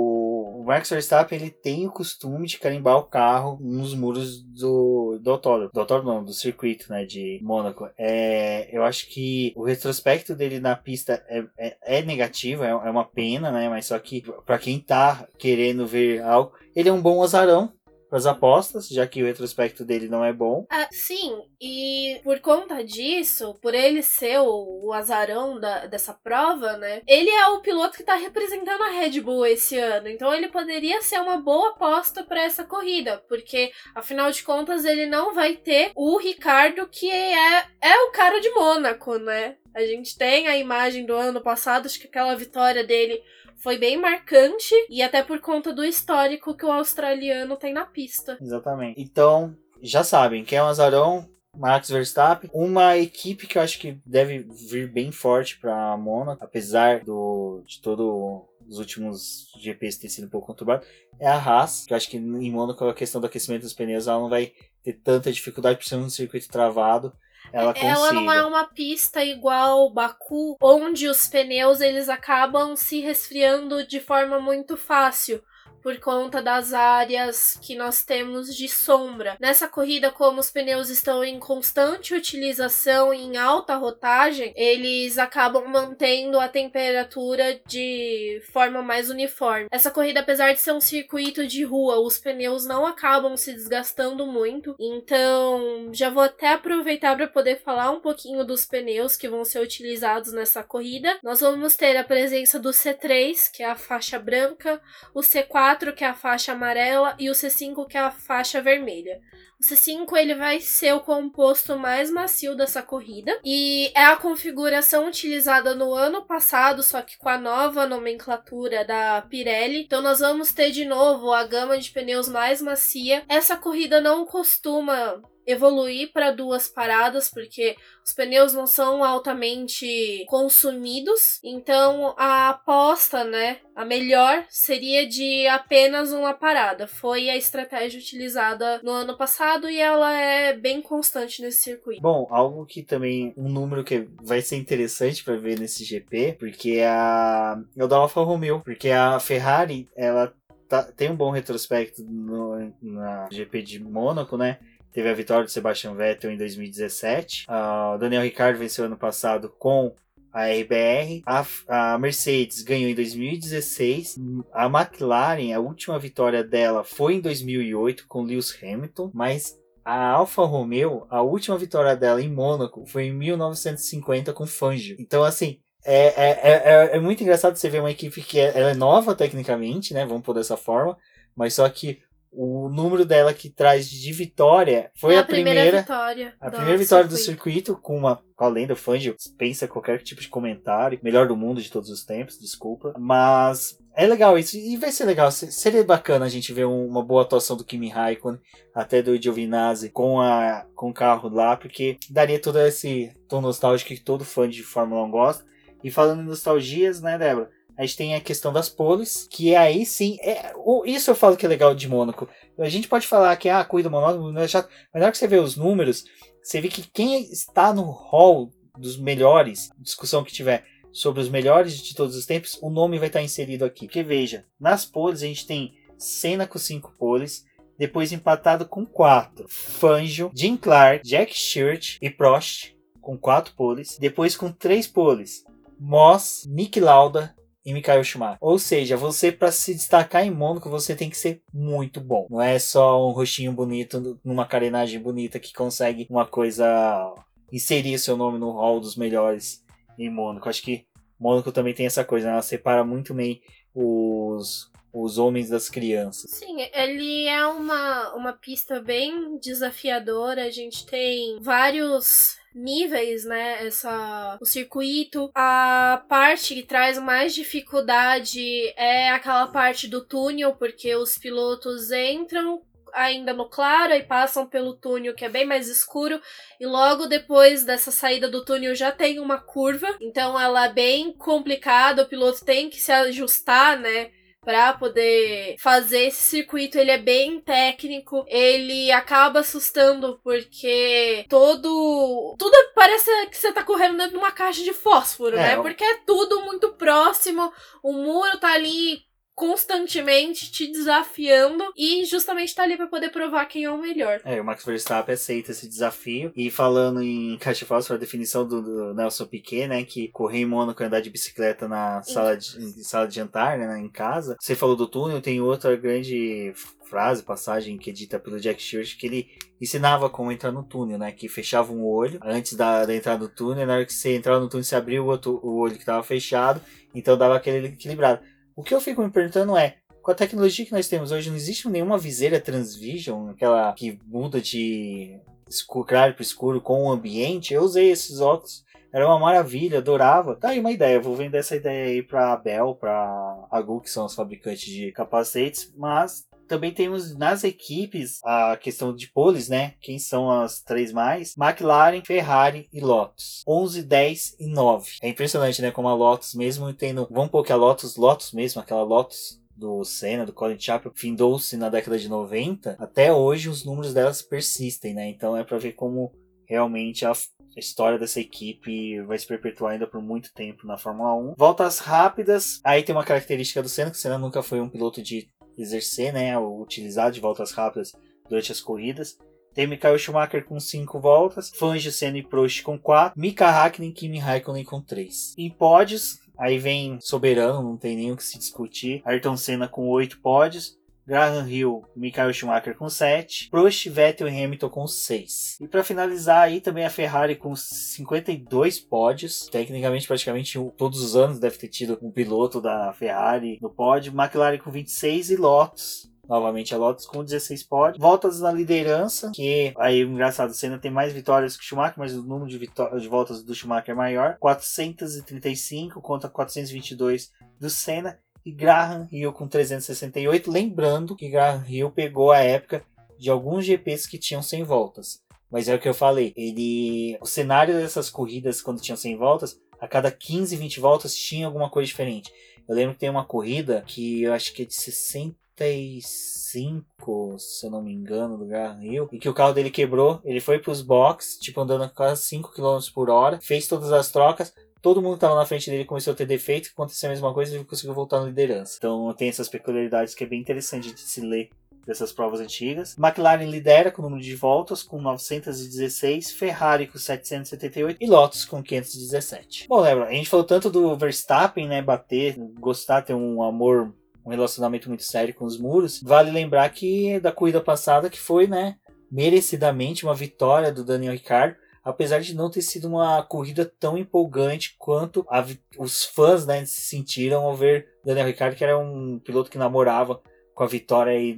Max 0.63 0.89
Verstappen 0.89 1.39
ele 1.39 1.49
tem 1.49 1.87
o 1.87 1.91
costume 1.91 2.47
de 2.47 2.57
carimbar 2.57 2.97
o 2.97 3.03
carro 3.03 3.57
nos 3.61 3.93
muros 3.93 4.41
do, 4.41 5.19
do 5.21 5.31
autódromo. 5.31 5.71
Do 5.73 5.79
autódromo 5.79 6.13
não, 6.13 6.23
do 6.23 6.33
circuito, 6.33 6.91
né, 6.91 7.05
de 7.05 7.39
Mônaco. 7.41 7.89
É, 7.97 8.69
eu 8.71 8.83
acho 8.83 9.07
que 9.09 9.53
o 9.55 9.63
retrospecto 9.63 10.35
dele 10.35 10.59
na 10.59 10.75
pista 10.75 11.23
é, 11.27 11.43
é, 11.57 11.77
é 11.81 12.01
negativo, 12.01 12.63
é, 12.63 12.69
é 12.69 12.89
uma 12.89 13.05
pena, 13.05 13.51
né, 13.51 13.69
mas 13.69 13.85
só 13.85 13.97
que 13.99 14.23
para 14.45 14.59
quem 14.59 14.79
tá 14.79 15.27
querendo 15.37 15.87
ver 15.87 16.21
algo, 16.21 16.51
ele 16.75 16.89
é 16.89 16.93
um 16.93 17.01
bom 17.01 17.21
azarão, 17.23 17.73
as 18.11 18.25
apostas, 18.25 18.87
já 18.87 19.05
que 19.07 19.21
o 19.21 19.25
retrospecto 19.25 19.85
dele 19.85 20.07
não 20.07 20.23
é 20.23 20.33
bom. 20.33 20.65
Ah, 20.69 20.87
sim, 20.91 21.43
e 21.61 22.19
por 22.23 22.39
conta 22.39 22.83
disso, 22.83 23.57
por 23.61 23.73
ele 23.73 24.01
ser 24.01 24.39
o, 24.39 24.87
o 24.87 24.93
azarão 24.93 25.59
da, 25.59 25.85
dessa 25.85 26.13
prova, 26.13 26.77
né? 26.77 27.01
Ele 27.07 27.29
é 27.29 27.47
o 27.47 27.61
piloto 27.61 27.97
que 27.97 28.03
tá 28.03 28.15
representando 28.15 28.81
a 28.83 28.89
Red 28.89 29.21
Bull 29.21 29.45
esse 29.45 29.77
ano. 29.77 30.07
Então 30.07 30.33
ele 30.33 30.47
poderia 30.47 31.01
ser 31.01 31.19
uma 31.19 31.37
boa 31.37 31.69
aposta 31.69 32.23
para 32.23 32.41
essa 32.41 32.63
corrida, 32.63 33.23
porque 33.27 33.71
afinal 33.93 34.31
de 34.31 34.43
contas 34.43 34.85
ele 34.85 35.05
não 35.05 35.33
vai 35.33 35.55
ter 35.55 35.91
o 35.95 36.17
Ricardo, 36.17 36.87
que 36.87 37.09
é, 37.11 37.65
é 37.81 37.95
o 38.07 38.11
cara 38.11 38.39
de 38.39 38.49
Mônaco, 38.51 39.17
né? 39.17 39.57
A 39.75 39.81
gente 39.81 40.17
tem 40.17 40.47
a 40.47 40.57
imagem 40.57 41.05
do 41.05 41.13
ano 41.13 41.41
passado, 41.41 41.85
acho 41.85 41.99
que 41.99 42.07
aquela 42.07 42.35
vitória 42.35 42.83
dele 42.83 43.21
foi 43.57 43.77
bem 43.77 43.97
marcante 43.97 44.73
e 44.89 45.01
até 45.01 45.21
por 45.21 45.39
conta 45.39 45.73
do 45.73 45.83
histórico 45.83 46.55
que 46.55 46.65
o 46.65 46.71
australiano 46.71 47.57
tem 47.57 47.73
na 47.73 47.85
pista. 47.85 48.37
Exatamente. 48.41 49.01
Então, 49.01 49.55
já 49.81 50.03
sabem, 50.03 50.43
quem 50.43 50.57
é 50.57 50.63
o 50.63 50.67
azarão, 50.67 51.29
Max 51.55 51.89
Verstappen, 51.89 52.49
uma 52.53 52.97
equipe 52.97 53.47
que 53.47 53.57
eu 53.57 53.61
acho 53.61 53.79
que 53.79 53.99
deve 54.05 54.45
vir 54.69 54.91
bem 54.91 55.11
forte 55.11 55.59
para 55.59 55.91
a 55.91 55.97
Mônaco, 55.97 56.43
apesar 56.43 57.03
do 57.03 57.63
de 57.65 57.81
todo 57.81 58.47
os 58.67 58.77
últimos 58.77 59.51
GPs 59.59 59.97
ter 59.97 60.09
sido 60.09 60.27
um 60.27 60.29
pouco 60.29 60.47
conturbado, 60.47 60.85
é 61.19 61.27
a 61.27 61.35
Haas, 61.35 61.85
que 61.85 61.93
eu 61.93 61.97
acho 61.97 62.07
que 62.07 62.17
em 62.17 62.51
Mônaco 62.51 62.85
a 62.85 62.93
questão 62.93 63.19
do 63.19 63.27
aquecimento 63.27 63.63
dos 63.63 63.73
pneus 63.73 64.07
ela 64.07 64.19
não 64.19 64.29
vai 64.29 64.53
ter 64.83 64.93
tanta 64.93 65.31
dificuldade 65.31 65.79
por 65.79 65.85
ser 65.85 65.95
um 65.95 66.09
circuito 66.09 66.47
travado 66.47 67.11
ela, 67.51 67.73
ela 67.75 68.13
não 68.13 68.31
é 68.31 68.43
uma 68.43 68.65
pista 68.65 69.23
igual 69.23 69.89
Baku, 69.91 70.57
onde 70.61 71.07
os 71.07 71.27
pneus 71.27 71.81
eles 71.81 72.09
acabam 72.09 72.75
se 72.75 72.99
resfriando 72.99 73.85
de 73.85 73.99
forma 73.99 74.39
muito 74.39 74.77
fácil 74.77 75.41
por 75.81 75.97
conta 75.99 76.41
das 76.41 76.73
áreas 76.73 77.57
que 77.61 77.75
nós 77.75 78.03
temos 78.03 78.55
de 78.55 78.67
sombra. 78.67 79.37
Nessa 79.39 79.67
corrida, 79.67 80.11
como 80.11 80.39
os 80.39 80.51
pneus 80.51 80.89
estão 80.89 81.23
em 81.23 81.39
constante 81.39 82.13
utilização 82.13 83.13
e 83.13 83.21
em 83.21 83.37
alta 83.37 83.75
rotagem, 83.75 84.53
eles 84.55 85.17
acabam 85.17 85.65
mantendo 85.67 86.39
a 86.39 86.47
temperatura 86.47 87.59
de 87.67 88.41
forma 88.51 88.81
mais 88.81 89.09
uniforme. 89.09 89.67
Essa 89.71 89.91
corrida, 89.91 90.19
apesar 90.19 90.53
de 90.53 90.59
ser 90.59 90.71
um 90.71 90.81
circuito 90.81 91.45
de 91.47 91.63
rua, 91.63 91.99
os 91.99 92.17
pneus 92.17 92.65
não 92.65 92.85
acabam 92.85 93.35
se 93.37 93.53
desgastando 93.53 94.25
muito. 94.25 94.75
Então, 94.79 95.89
já 95.93 96.09
vou 96.09 96.23
até 96.23 96.53
aproveitar 96.53 97.15
para 97.15 97.27
poder 97.27 97.61
falar 97.61 97.91
um 97.91 97.99
pouquinho 97.99 98.43
dos 98.43 98.65
pneus 98.65 99.15
que 99.15 99.29
vão 99.29 99.45
ser 99.45 99.59
utilizados 99.59 100.33
nessa 100.33 100.63
corrida. 100.63 101.17
Nós 101.23 101.39
vamos 101.41 101.75
ter 101.75 101.95
a 101.97 102.03
presença 102.03 102.59
do 102.59 102.69
C3, 102.69 103.51
que 103.51 103.63
é 103.63 103.69
a 103.69 103.75
faixa 103.75 104.19
branca, 104.19 104.81
o 105.13 105.21
C4 105.21 105.68
4 105.69 105.93
que 105.93 106.03
é 106.03 106.07
a 106.07 106.15
faixa 106.15 106.53
amarela 106.53 107.15
e 107.19 107.29
o 107.29 107.33
C5 107.33 107.85
que 107.87 107.95
é 107.95 108.01
a 108.01 108.09
faixa 108.09 108.59
vermelha. 108.59 109.21
O 109.59 109.63
C5 109.63 110.17
ele 110.17 110.33
vai 110.33 110.59
ser 110.59 110.93
o 110.93 111.01
composto 111.01 111.77
mais 111.77 112.09
macio 112.09 112.55
dessa 112.55 112.81
corrida 112.81 113.37
e 113.45 113.91
é 113.93 114.05
a 114.05 114.15
configuração 114.15 115.07
utilizada 115.07 115.75
no 115.75 115.93
ano 115.93 116.23
passado, 116.23 116.81
só 116.81 117.03
que 117.03 117.17
com 117.19 117.29
a 117.29 117.37
nova 117.37 117.85
nomenclatura 117.85 118.83
da 118.83 119.21
Pirelli. 119.29 119.83
Então 119.83 120.01
nós 120.01 120.19
vamos 120.19 120.51
ter 120.51 120.71
de 120.71 120.85
novo 120.85 121.31
a 121.31 121.43
gama 121.43 121.77
de 121.77 121.91
pneus 121.91 122.27
mais 122.27 122.61
macia. 122.61 123.23
Essa 123.29 123.55
corrida 123.55 124.01
não 124.01 124.25
costuma 124.25 125.21
evoluir 125.49 126.11
para 126.13 126.31
duas 126.31 126.67
paradas, 126.67 127.29
porque 127.29 127.75
os 128.05 128.13
pneus 128.13 128.53
não 128.53 128.67
são 128.67 129.03
altamente 129.03 130.25
consumidos. 130.27 131.39
Então 131.43 132.13
a 132.17 132.49
aposta, 132.49 133.23
né, 133.23 133.57
a 133.75 133.85
melhor 133.85 134.45
seria 134.49 135.07
de 135.07 135.47
apenas 135.47 136.11
uma 136.11 136.33
parada. 136.33 136.87
Foi 136.87 137.29
a 137.29 137.37
estratégia 137.37 137.99
utilizada 137.99 138.79
no 138.83 138.91
ano 138.91 139.17
passado 139.17 139.69
e 139.69 139.79
ela 139.79 140.13
é 140.13 140.53
bem 140.53 140.81
constante 140.81 141.41
nesse 141.41 141.61
circuito. 141.63 142.01
Bom, 142.01 142.27
algo 142.29 142.65
que 142.65 142.83
também 142.83 143.33
um 143.37 143.49
número 143.49 143.83
que 143.83 144.07
vai 144.21 144.41
ser 144.41 144.57
interessante 144.57 145.23
para 145.23 145.37
ver 145.37 145.59
nesse 145.59 145.83
GP, 145.83 146.37
porque 146.39 146.81
a 146.85 147.59
o 147.75 147.87
da 147.87 147.97
Alfa 147.97 148.21
Romeo, 148.21 148.61
porque 148.61 148.89
a 148.89 149.19
Ferrari, 149.19 149.87
ela 149.95 150.33
Tá, 150.69 150.83
tem 150.83 151.09
um 151.09 151.15
bom 151.15 151.31
retrospecto 151.31 152.03
no, 152.03 152.71
na 152.79 153.27
GP 153.31 153.63
de 153.63 153.83
Mônaco, 153.83 154.37
né? 154.37 154.59
Teve 154.91 155.09
a 155.09 155.13
vitória 155.13 155.43
do 155.43 155.49
Sebastian 155.49 155.93
Vettel 155.95 156.31
em 156.31 156.37
2017. 156.37 157.45
Uh, 157.49 157.95
o 157.95 157.97
Daniel 157.97 158.23
Ricciardo 158.23 158.59
venceu 158.59 158.85
ano 158.85 158.97
passado 158.97 159.49
com 159.57 159.93
a 160.31 160.45
RBR. 160.47 161.21
A, 161.25 161.45
a, 161.67 161.97
Mercedes 161.97 162.61
ganhou 162.61 162.89
em 162.89 162.95
2016. 162.95 164.17
A 164.53 164.65
McLaren, 164.65 165.53
a 165.53 165.59
última 165.59 165.97
vitória 165.99 166.43
dela 166.43 166.83
foi 166.83 167.15
em 167.15 167.21
2008 167.21 168.07
com 168.07 168.23
Lewis 168.23 168.57
Hamilton, 168.61 169.11
mas 169.13 169.57
a 169.83 170.11
Alfa 170.11 170.43
Romeo, 170.43 171.07
a 171.09 171.21
última 171.21 171.57
vitória 171.57 171.95
dela 171.95 172.21
em 172.21 172.29
Mônaco 172.29 172.85
foi 172.85 173.05
em 173.05 173.13
1950 173.13 174.33
com 174.33 174.45
Fangio. 174.45 174.95
Então, 174.99 175.23
assim, 175.23 175.59
é, 175.83 176.07
é, 176.07 176.39
é, 176.43 176.97
é, 176.97 176.99
muito 176.99 177.23
engraçado 177.23 177.55
você 177.55 177.69
ver 177.69 177.79
uma 177.79 177.91
equipe 177.91 178.21
que 178.21 178.39
é, 178.39 178.51
ela 178.55 178.71
é 178.71 178.75
nova 178.75 179.15
tecnicamente, 179.15 179.93
né? 179.93 180.05
Vamos 180.05 180.23
por 180.23 180.35
dessa 180.35 180.57
forma, 180.57 180.97
mas 181.35 181.53
só 181.53 181.67
que 181.69 181.99
o 182.31 182.69
número 182.69 183.05
dela 183.05 183.33
que 183.33 183.49
traz 183.49 183.89
de 183.89 184.13
vitória 184.13 184.91
foi 184.95 185.15
é 185.15 185.17
a, 185.17 185.21
a, 185.21 185.23
primeira, 185.23 185.61
primeira 185.61 185.81
vitória 185.81 186.35
a 186.39 186.51
primeira 186.51 186.77
vitória 186.77 187.09
circuito. 187.09 187.09
do 187.09 187.73
circuito. 187.73 187.75
com 187.81 187.97
uma 187.97 188.23
com 188.35 188.45
a 188.45 188.47
lenda 188.47 188.75
Fangio 188.75 189.15
pensa 189.37 189.67
qualquer 189.67 190.01
tipo 190.01 190.21
de 190.21 190.29
comentário 190.29 190.99
melhor 191.01 191.27
do 191.27 191.35
mundo 191.35 191.61
de 191.61 191.71
todos 191.71 191.89
os 191.89 192.05
tempos 192.05 192.39
desculpa. 192.39 192.93
Mas 192.97 193.77
é 193.95 194.05
legal 194.05 194.37
isso 194.37 194.57
e 194.57 194.77
vai 194.77 194.91
ser 194.91 195.05
legal 195.05 195.31
seria 195.31 195.83
bacana 195.83 196.25
a 196.25 196.29
gente 196.29 196.53
ver 196.53 196.65
uma 196.65 197.03
boa 197.03 197.23
atuação 197.23 197.57
do 197.57 197.65
Kimi 197.65 197.89
Raikkonen 197.89 198.39
até 198.73 199.01
do 199.01 199.21
Giovinazzi 199.21 199.89
com 199.89 200.21
a 200.21 200.65
com 200.75 200.89
o 200.89 200.93
carro 200.93 201.29
lá 201.29 201.57
porque 201.57 201.97
daria 202.09 202.39
todo 202.39 202.59
esse 202.59 203.11
tom 203.27 203.41
nostálgico 203.41 203.89
que 203.89 203.99
todo 203.99 204.23
fã 204.23 204.47
de 204.47 204.63
Fórmula 204.63 205.03
1 205.05 205.11
gosta. 205.11 205.49
E 205.81 205.89
falando 205.89 206.21
em 206.21 206.25
nostalgias 206.25 207.01
né 207.01 207.17
Débora 207.17 207.49
a 207.79 207.85
gente 207.85 207.95
tem 207.95 208.13
a 208.13 208.19
questão 208.19 208.51
das 208.51 208.67
poles, 208.67 209.25
que 209.31 209.55
aí 209.55 209.85
sim. 209.85 210.17
É, 210.19 210.51
isso 210.85 211.09
eu 211.09 211.15
falo 211.15 211.37
que 211.37 211.45
é 211.45 211.49
legal 211.49 211.73
de 211.73 211.87
Mônaco. 211.87 212.27
A 212.57 212.67
gente 212.67 212.89
pode 212.89 213.07
falar 213.07 213.33
que 213.37 213.47
ah, 213.47 213.63
cuida 213.63 213.89
monótono, 213.89 214.33
não 214.33 214.41
é 214.41 214.49
chato. 214.49 214.67
Mas 214.93 214.99
na 214.99 215.05
hora 215.05 215.11
que 215.13 215.17
você 215.17 215.29
vê 215.29 215.37
os 215.37 215.55
números, 215.55 216.03
você 216.43 216.59
vê 216.59 216.67
que 216.67 216.81
quem 216.81 217.31
está 217.31 217.73
no 217.73 217.89
hall 217.89 218.51
dos 218.77 218.97
melhores, 218.97 219.69
discussão 219.77 220.25
que 220.25 220.33
tiver 220.33 220.65
sobre 220.91 221.21
os 221.21 221.29
melhores 221.29 221.81
de 221.81 221.95
todos 221.95 222.17
os 222.17 222.25
tempos, 222.25 222.59
o 222.61 222.69
nome 222.69 222.99
vai 222.99 223.07
estar 223.07 223.21
inserido 223.21 223.63
aqui. 223.63 223.85
Porque 223.85 224.03
veja, 224.03 224.43
nas 224.59 224.83
poles 224.83 225.23
a 225.23 225.27
gente 225.27 225.47
tem 225.47 225.73
Senna 225.97 226.45
com 226.45 226.59
5 226.59 226.95
poles, 226.99 227.45
depois 227.77 228.11
empatado 228.11 228.65
com 228.65 228.85
4. 228.85 229.45
Fangio, 229.47 230.29
Jim 230.35 230.57
Clark, 230.57 231.07
Jack 231.07 231.33
Shirt 231.33 231.95
e 232.01 232.09
Prost 232.09 232.73
com 232.99 233.17
4 233.17 233.55
poles. 233.55 233.97
Depois 233.97 234.35
com 234.35 234.51
3 234.51 234.85
poles. 234.85 235.45
Moss, 235.79 236.45
Nick 236.45 236.77
Lauda, 236.81 237.33
e 237.69 237.73
Michael 237.73 238.03
Schumacher. 238.03 238.37
Ou 238.41 238.57
seja, 238.57 238.97
você 238.97 239.31
para 239.31 239.51
se 239.51 239.73
destacar 239.73 240.25
em 240.25 240.31
Mônaco, 240.31 240.69
você 240.69 240.95
tem 240.95 241.09
que 241.09 241.17
ser 241.17 241.41
muito 241.53 242.01
bom. 242.01 242.27
Não 242.29 242.41
é 242.41 242.57
só 242.57 243.07
um 243.07 243.11
rostinho 243.11 243.51
bonito 243.53 244.19
numa 244.23 244.45
carenagem 244.45 244.99
bonita 244.99 245.39
que 245.39 245.53
consegue 245.53 246.07
uma 246.09 246.25
coisa 246.25 247.13
inserir 247.51 247.99
seu 247.99 248.17
nome 248.17 248.39
no 248.39 248.51
hall 248.51 248.79
dos 248.79 248.95
melhores 248.95 249.63
em 249.97 250.09
Mônaco. 250.09 250.49
Acho 250.49 250.63
que 250.63 250.85
Mônaco 251.19 251.51
também 251.51 251.73
tem 251.73 251.85
essa 251.85 252.03
coisa, 252.03 252.27
né? 252.27 252.33
ela 252.33 252.41
separa 252.41 252.83
muito 252.83 253.13
bem 253.13 253.41
os 253.73 254.69
os 254.91 255.19
homens 255.19 255.49
das 255.49 255.69
crianças. 255.69 256.31
Sim, 256.31 256.67
ele 256.73 257.27
é 257.27 257.45
uma, 257.45 258.15
uma 258.15 258.33
pista 258.33 258.81
bem 258.81 259.37
desafiadora. 259.37 260.45
A 260.45 260.49
gente 260.49 260.83
tem 260.83 261.37
vários 261.39 262.38
níveis, 262.53 263.25
né? 263.25 263.65
Essa, 263.65 264.37
o 264.41 264.45
circuito. 264.45 265.31
A 265.35 266.03
parte 266.07 266.55
que 266.55 266.63
traz 266.63 266.97
mais 266.97 267.33
dificuldade 267.33 268.67
é 268.75 269.09
aquela 269.09 269.47
parte 269.47 269.87
do 269.87 270.03
túnel, 270.03 270.55
porque 270.55 270.95
os 270.95 271.17
pilotos 271.17 271.91
entram 271.91 272.61
ainda 272.93 273.33
no 273.33 273.47
claro 273.47 273.93
e 273.93 274.03
passam 274.03 274.47
pelo 274.47 274.73
túnel 274.73 275.13
que 275.13 275.25
é 275.25 275.29
bem 275.29 275.45
mais 275.45 275.67
escuro 275.67 276.19
e 276.59 276.65
logo 276.65 277.05
depois 277.05 277.63
dessa 277.63 277.91
saída 277.91 278.29
do 278.29 278.43
túnel 278.43 278.73
já 278.73 278.91
tem 278.91 279.19
uma 279.19 279.37
curva, 279.37 279.95
então 280.01 280.39
ela 280.39 280.65
é 280.65 280.73
bem 280.73 281.13
complicada, 281.13 282.03
o 282.03 282.07
piloto 282.07 282.43
tem 282.43 282.69
que 282.69 282.81
se 282.81 282.91
ajustar, 282.91 283.79
né? 283.79 284.11
Para 284.41 284.73
poder 284.73 285.55
fazer 285.59 286.05
esse 286.07 286.23
circuito. 286.23 286.77
Ele 286.77 286.91
é 286.91 286.97
bem 286.97 287.39
técnico, 287.39 288.25
ele 288.27 288.91
acaba 288.91 289.39
assustando 289.41 290.19
porque 290.23 291.25
todo. 291.29 292.35
Tudo 292.37 292.55
parece 292.73 293.09
que 293.27 293.37
você 293.37 293.51
tá 293.51 293.63
correndo 293.63 293.97
dentro 293.97 294.11
de 294.11 294.17
uma 294.17 294.31
caixa 294.31 294.63
de 294.63 294.73
fósforo, 294.73 295.37
é, 295.37 295.55
né? 295.55 295.55
Porque 295.57 295.83
é 295.83 295.99
tudo 296.05 296.41
muito 296.45 296.73
próximo, 296.73 297.51
o 297.83 297.93
muro 297.93 298.37
tá 298.37 298.53
ali 298.53 299.08
constantemente 299.39 300.51
te 300.51 300.67
desafiando 300.67 301.63
e 301.77 302.03
justamente 302.03 302.53
tá 302.53 302.63
ali 302.63 302.75
para 302.75 302.87
poder 302.87 303.09
provar 303.09 303.45
quem 303.45 303.63
é 303.63 303.71
o 303.71 303.77
melhor. 303.77 304.19
É, 304.25 304.41
o 304.41 304.43
Max 304.43 304.65
Verstappen 304.65 305.13
aceita 305.13 305.51
esse 305.51 305.65
desafio. 305.65 306.33
E 306.35 306.51
falando 306.51 307.01
em 307.01 307.37
caixa 307.37 307.65
fósforo, 307.65 307.95
a 307.95 307.99
definição 307.99 308.45
do, 308.45 308.61
do, 308.61 308.93
Nelson 308.93 309.25
Piquet, 309.25 309.65
né, 309.65 309.85
que 309.85 310.09
correr 310.09 310.39
em 310.39 310.45
Mônaco 310.45 310.83
e 310.83 310.85
andar 310.85 310.99
de 310.99 311.09
bicicleta 311.09 311.69
na 311.69 312.03
sala 312.03 312.35
de, 312.35 312.59
em 312.59 312.83
sala 312.83 313.07
de 313.07 313.15
jantar, 313.15 313.57
né, 313.57 313.79
em 313.79 313.87
casa. 313.87 314.35
Você 314.41 314.55
falou 314.55 314.75
do 314.75 314.85
túnel, 314.85 315.21
tem 315.21 315.39
outra 315.39 315.73
grande 315.77 316.51
frase, 316.83 317.23
passagem 317.23 317.77
que 317.77 317.91
é 317.91 317.93
dita 317.93 318.19
pelo 318.19 318.41
Jack 318.41 318.61
Stewart, 318.61 318.97
que 318.97 319.07
ele 319.07 319.29
ensinava 319.61 320.09
como 320.09 320.33
entrar 320.33 320.51
no 320.51 320.63
túnel, 320.63 320.97
né? 320.97 321.11
Que 321.11 321.29
fechava 321.29 321.71
um 321.71 321.85
olho 321.85 322.19
antes 322.23 322.55
da, 322.55 322.85
da 322.85 322.93
entrada 322.93 323.19
do 323.19 323.29
túnel, 323.29 323.65
na 323.65 323.75
hora 323.75 323.85
que 323.85 323.93
você 323.93 324.15
entrava 324.15 324.39
no 324.39 324.49
túnel, 324.49 324.63
você 324.63 324.75
abria 324.75 325.01
o 325.01 325.05
outro 325.05 325.39
o 325.43 325.59
olho 325.59 325.75
que 325.75 325.81
estava 325.81 326.03
fechado, 326.03 326.59
então 326.93 327.17
dava 327.17 327.37
aquele 327.37 327.67
equilibrado. 327.67 328.21
O 328.59 328.61
que 328.61 328.75
eu 328.75 328.81
fico 328.81 329.01
me 329.01 329.09
perguntando 329.09 329.55
é, 329.55 329.77
com 330.01 330.11
a 330.11 330.13
tecnologia 330.13 330.65
que 330.65 330.73
nós 330.73 330.89
temos 330.89 331.13
hoje, 331.13 331.29
não 331.29 331.37
existe 331.37 331.69
nenhuma 331.69 331.97
viseira 331.97 332.41
Transvision, 332.41 333.29
aquela 333.29 333.71
que 333.71 333.97
muda 334.05 334.41
de 334.41 335.17
escuro, 335.49 335.85
claro 335.85 336.13
para 336.13 336.21
escuro 336.21 336.59
com 336.59 336.83
o 336.83 336.91
ambiente. 336.91 337.53
Eu 337.53 337.61
usei 337.61 337.89
esses 337.89 338.19
óculos, 338.19 338.65
era 338.91 339.07
uma 339.07 339.17
maravilha, 339.17 339.77
adorava. 339.77 340.35
Tá 340.35 340.49
aí 340.49 340.59
uma 340.59 340.73
ideia, 340.73 340.99
vou 340.99 341.15
vender 341.15 341.37
essa 341.37 341.55
ideia 341.55 341.85
aí 341.85 342.03
para 342.03 342.33
a 342.33 342.35
Bell, 342.35 342.75
para 342.75 343.47
a 343.49 343.61
Gu, 343.61 343.79
que 343.79 343.89
são 343.89 344.05
os 344.05 344.13
fabricantes 344.13 344.65
de 344.65 344.91
capacetes, 344.91 345.73
mas 345.77 346.27
também 346.49 346.73
temos 346.73 347.15
nas 347.15 347.43
equipes 347.43 348.19
a 348.25 348.57
questão 348.57 348.93
de 348.93 349.07
poles, 349.07 349.47
né? 349.47 349.75
Quem 349.79 349.99
são 349.99 350.29
as 350.29 350.61
três 350.61 350.91
mais? 350.91 351.35
McLaren, 351.37 352.01
Ferrari 352.03 352.67
e 352.73 352.81
Lotus. 352.81 353.43
11, 353.47 353.83
10 353.83 354.35
e 354.39 354.47
9. 354.47 354.91
É 355.01 355.07
impressionante, 355.07 355.61
né? 355.61 355.71
Como 355.71 355.87
a 355.87 355.93
Lotus, 355.93 356.33
mesmo 356.33 356.73
tendo. 356.73 357.07
Vamos 357.11 357.29
pôr 357.29 357.43
que 357.45 357.53
a 357.53 357.55
Lotus, 357.55 357.95
Lotus 357.95 358.33
mesmo, 358.33 358.59
aquela 358.59 358.83
Lotus 358.83 359.39
do 359.55 359.83
Senna, 359.83 360.25
do 360.25 360.33
Colin 360.33 360.59
Chapel, 360.59 360.91
findou-se 360.95 361.55
na 361.57 361.69
década 361.69 361.99
de 361.99 362.07
90, 362.07 362.77
até 362.79 363.11
hoje 363.11 363.49
os 363.49 363.65
números 363.65 363.93
delas 363.93 364.21
persistem, 364.21 364.93
né? 364.93 365.09
Então 365.09 365.35
é 365.35 365.43
para 365.43 365.57
ver 365.57 365.73
como 365.73 366.13
realmente 366.47 367.05
a 367.05 367.11
história 367.57 367.99
dessa 367.99 368.21
equipe 368.21 369.01
vai 369.01 369.19
se 369.19 369.27
perpetuar 369.27 369.73
ainda 369.73 369.85
por 369.85 370.01
muito 370.01 370.33
tempo 370.33 370.65
na 370.65 370.77
Fórmula 370.77 371.13
1. 371.13 371.33
Voltas 371.37 371.79
rápidas, 371.79 372.61
aí 372.63 372.83
tem 372.83 372.95
uma 372.95 373.03
característica 373.03 373.61
do 373.61 373.67
Senna, 373.67 373.91
que 373.91 373.97
o 373.97 373.99
Senna 373.99 374.17
nunca 374.17 374.41
foi 374.41 374.61
um 374.61 374.69
piloto 374.69 375.01
de 375.01 375.29
exercer, 375.61 376.13
né, 376.13 376.37
ou 376.37 376.61
utilizar 376.61 377.11
de 377.11 377.19
voltas 377.19 377.51
rápidas 377.51 377.93
durante 378.27 378.51
as 378.51 378.61
corridas. 378.61 379.17
Tem 379.53 379.67
Michael 379.67 379.97
Schumacher 379.97 380.45
com 380.45 380.59
5 380.59 380.99
voltas, 380.99 381.49
Fangio, 381.49 381.91
Senna 381.91 382.19
e 382.19 382.23
Prost 382.23 382.63
com 382.63 382.77
4, 382.77 383.19
Mika 383.19 383.47
Hakkinen 383.47 383.89
e 383.89 383.93
Kimi 383.93 384.19
Raikkonen 384.19 384.63
com 384.63 384.81
3. 384.81 385.35
Em 385.37 385.49
pódios, 385.49 386.19
aí 386.37 386.57
vem 386.57 386.99
soberano, 387.01 387.61
não 387.61 387.75
tem 387.75 387.95
nem 387.95 388.11
o 388.11 388.15
que 388.15 388.23
se 388.23 388.37
discutir. 388.37 389.01
Ayrton 389.03 389.35
Senna 389.35 389.67
com 389.67 389.89
8 389.89 390.21
pódios, 390.21 390.78
Graham 391.09 391.49
Hill 391.49 391.83
e 391.95 391.99
Michael 391.99 392.31
Schumacher 392.31 392.77
com 392.77 392.87
7, 392.87 393.49
Prost, 393.49 393.89
Vettel 393.89 394.29
e 394.29 394.43
Hamilton 394.43 394.69
com 394.69 394.85
6. 394.85 395.57
E 395.59 395.67
para 395.67 395.83
finalizar 395.83 396.43
aí 396.43 396.61
também 396.61 396.85
a 396.85 396.89
Ferrari 396.89 397.35
com 397.35 397.55
52 397.55 398.79
pódios, 398.79 399.47
tecnicamente 399.51 400.07
praticamente 400.07 400.59
todos 400.77 401.01
os 401.01 401.15
anos 401.15 401.39
deve 401.39 401.57
ter 401.57 401.67
tido 401.67 401.97
um 401.99 402.11
piloto 402.11 402.61
da 402.61 402.93
Ferrari 402.93 403.57
no 403.59 403.71
pódio, 403.71 404.13
McLaren 404.13 404.59
com 404.59 404.69
26 404.69 405.31
e 405.31 405.35
Lotus 405.35 406.09
novamente 406.29 406.75
a 406.75 406.77
Lotus 406.77 407.07
com 407.07 407.23
16 407.23 407.63
pódios. 407.63 407.99
Voltas 407.99 408.39
na 408.39 408.51
liderança, 408.51 409.31
que 409.33 409.73
aí 409.79 410.01
engraçado, 410.01 410.53
Senna 410.53 410.77
tem 410.77 410.91
mais 410.91 411.11
vitórias 411.11 411.57
que 411.57 411.63
o 411.63 411.65
Schumacher, 411.65 411.97
mas 411.97 412.13
o 412.13 412.21
número 412.21 412.47
de, 412.47 412.59
de 412.59 413.07
voltas 413.07 413.43
do 413.43 413.55
Schumacher 413.55 413.93
é 413.93 413.97
maior. 413.97 414.37
435 414.39 415.99
contra 415.99 416.29
422 416.29 417.31
do 417.59 417.67
Senna 417.67 418.19
e 418.49 418.51
Graham 418.51 419.07
Hill 419.11 419.31
com 419.31 419.47
368. 419.47 420.49
Lembrando 420.49 421.15
que 421.15 421.29
Graham 421.29 421.63
Hill 421.67 421.91
pegou 421.91 422.31
a 422.31 422.39
época 422.39 422.83
de 423.17 423.29
alguns 423.29 423.65
GPs 423.65 424.07
que 424.07 424.17
tinham 424.17 424.41
100 424.41 424.63
voltas. 424.63 425.21
Mas 425.51 425.67
é 425.67 425.75
o 425.75 425.79
que 425.79 425.89
eu 425.89 425.93
falei, 425.93 426.33
ele 426.35 427.17
o 427.21 427.25
cenário 427.25 427.73
dessas 427.73 428.09
corridas 428.09 428.61
quando 428.61 428.81
tinham 428.81 428.95
100 428.95 429.17
voltas, 429.17 429.59
a 429.79 429.87
cada 429.87 430.11
15, 430.11 430.55
20 430.55 430.79
voltas 430.79 431.15
tinha 431.15 431.47
alguma 431.47 431.69
coisa 431.69 431.87
diferente. 431.87 432.31
Eu 432.67 432.75
lembro 432.75 432.93
que 432.93 432.99
tem 432.99 433.09
uma 433.09 433.25
corrida 433.25 433.83
que 433.87 434.21
eu 434.23 434.33
acho 434.33 434.53
que 434.53 434.61
é 434.61 434.65
de 434.65 434.75
65, 434.75 437.39
se 437.39 437.65
eu 437.65 437.71
não 437.71 437.81
me 437.81 437.91
engano, 437.91 438.37
do 438.37 438.45
Graham 438.45 438.83
Hill, 438.83 439.09
e 439.11 439.17
que 439.17 439.27
o 439.27 439.33
carro 439.33 439.53
dele 439.53 439.71
quebrou, 439.71 440.21
ele 440.23 440.39
foi 440.39 440.59
para 440.59 440.71
os 440.71 440.83
boxes, 440.83 441.39
tipo 441.39 441.59
andando 441.61 441.85
a 441.85 441.89
quase 441.89 442.21
5 442.23 442.53
km 442.53 442.77
por 442.93 443.09
hora, 443.09 443.39
fez 443.41 443.67
todas 443.67 443.91
as 443.91 444.11
trocas, 444.11 444.53
todo 444.81 445.01
mundo 445.01 445.13
que 445.13 445.17
estava 445.17 445.35
na 445.35 445.45
frente 445.45 445.69
dele 445.69 445.85
começou 445.85 446.13
a 446.13 446.15
ter 446.15 446.25
defeito, 446.25 446.69
aconteceu 446.73 447.09
a 447.09 447.13
mesma 447.13 447.33
coisa 447.33 447.51
e 447.51 447.57
ele 447.57 447.65
conseguiu 447.65 447.93
voltar 447.93 448.19
na 448.19 448.27
liderança. 448.27 448.75
Então 448.77 449.13
tem 449.13 449.29
essas 449.29 449.49
peculiaridades 449.49 450.15
que 450.15 450.23
é 450.23 450.27
bem 450.27 450.39
interessante 450.39 450.93
de 450.93 450.99
se 450.99 451.21
ler 451.21 451.49
dessas 451.85 452.11
provas 452.11 452.39
antigas. 452.39 452.95
McLaren 452.97 453.45
lidera 453.45 453.91
com 453.91 454.01
o 454.01 454.05
número 454.05 454.21
de 454.21 454.35
voltas 454.35 454.83
com 454.83 455.01
916, 455.01 456.31
Ferrari 456.31 456.87
com 456.87 456.99
778 456.99 457.97
e 457.99 458.07
Lotus 458.07 458.45
com 458.45 458.61
517. 458.61 459.67
Bom, 459.67 459.81
lembra, 459.81 460.05
a 460.05 460.11
gente 460.11 460.29
falou 460.29 460.45
tanto 460.45 460.69
do 460.69 460.95
Verstappen, 460.95 461.67
né, 461.67 461.81
bater, 461.81 462.35
gostar, 462.59 463.01
ter 463.01 463.15
um 463.15 463.41
amor, 463.41 463.93
um 464.23 464.29
relacionamento 464.29 464.87
muito 464.87 465.03
sério 465.03 465.33
com 465.33 465.45
os 465.45 465.57
muros. 465.57 466.01
Vale 466.01 466.29
lembrar 466.29 466.69
que 466.69 467.19
da 467.19 467.31
corrida 467.31 467.59
passada 467.59 468.09
que 468.09 468.19
foi, 468.19 468.45
né, 468.45 468.75
merecidamente 469.11 470.03
uma 470.03 470.13
vitória 470.13 470.71
do 470.71 470.83
Daniel 470.83 471.13
Ricciardo 471.13 471.55
apesar 471.83 472.19
de 472.19 472.35
não 472.35 472.49
ter 472.49 472.61
sido 472.61 472.87
uma 472.87 473.21
corrida 473.23 473.71
tão 473.79 473.97
empolgante 473.97 474.75
quanto 474.77 475.25
a, 475.29 475.45
os 475.77 476.05
fãs 476.05 476.45
né, 476.45 476.65
se 476.65 476.81
sentiram 476.81 477.43
ao 477.43 477.55
ver 477.55 477.87
Daniel 478.03 478.27
Ricciardo, 478.27 478.55
que 478.55 478.63
era 478.63 478.77
um 478.77 479.19
piloto 479.19 479.49
que 479.49 479.57
namorava 479.57 480.21
com 480.59 480.65
a 480.65 480.67
vitória 480.67 481.13
aí 481.13 481.37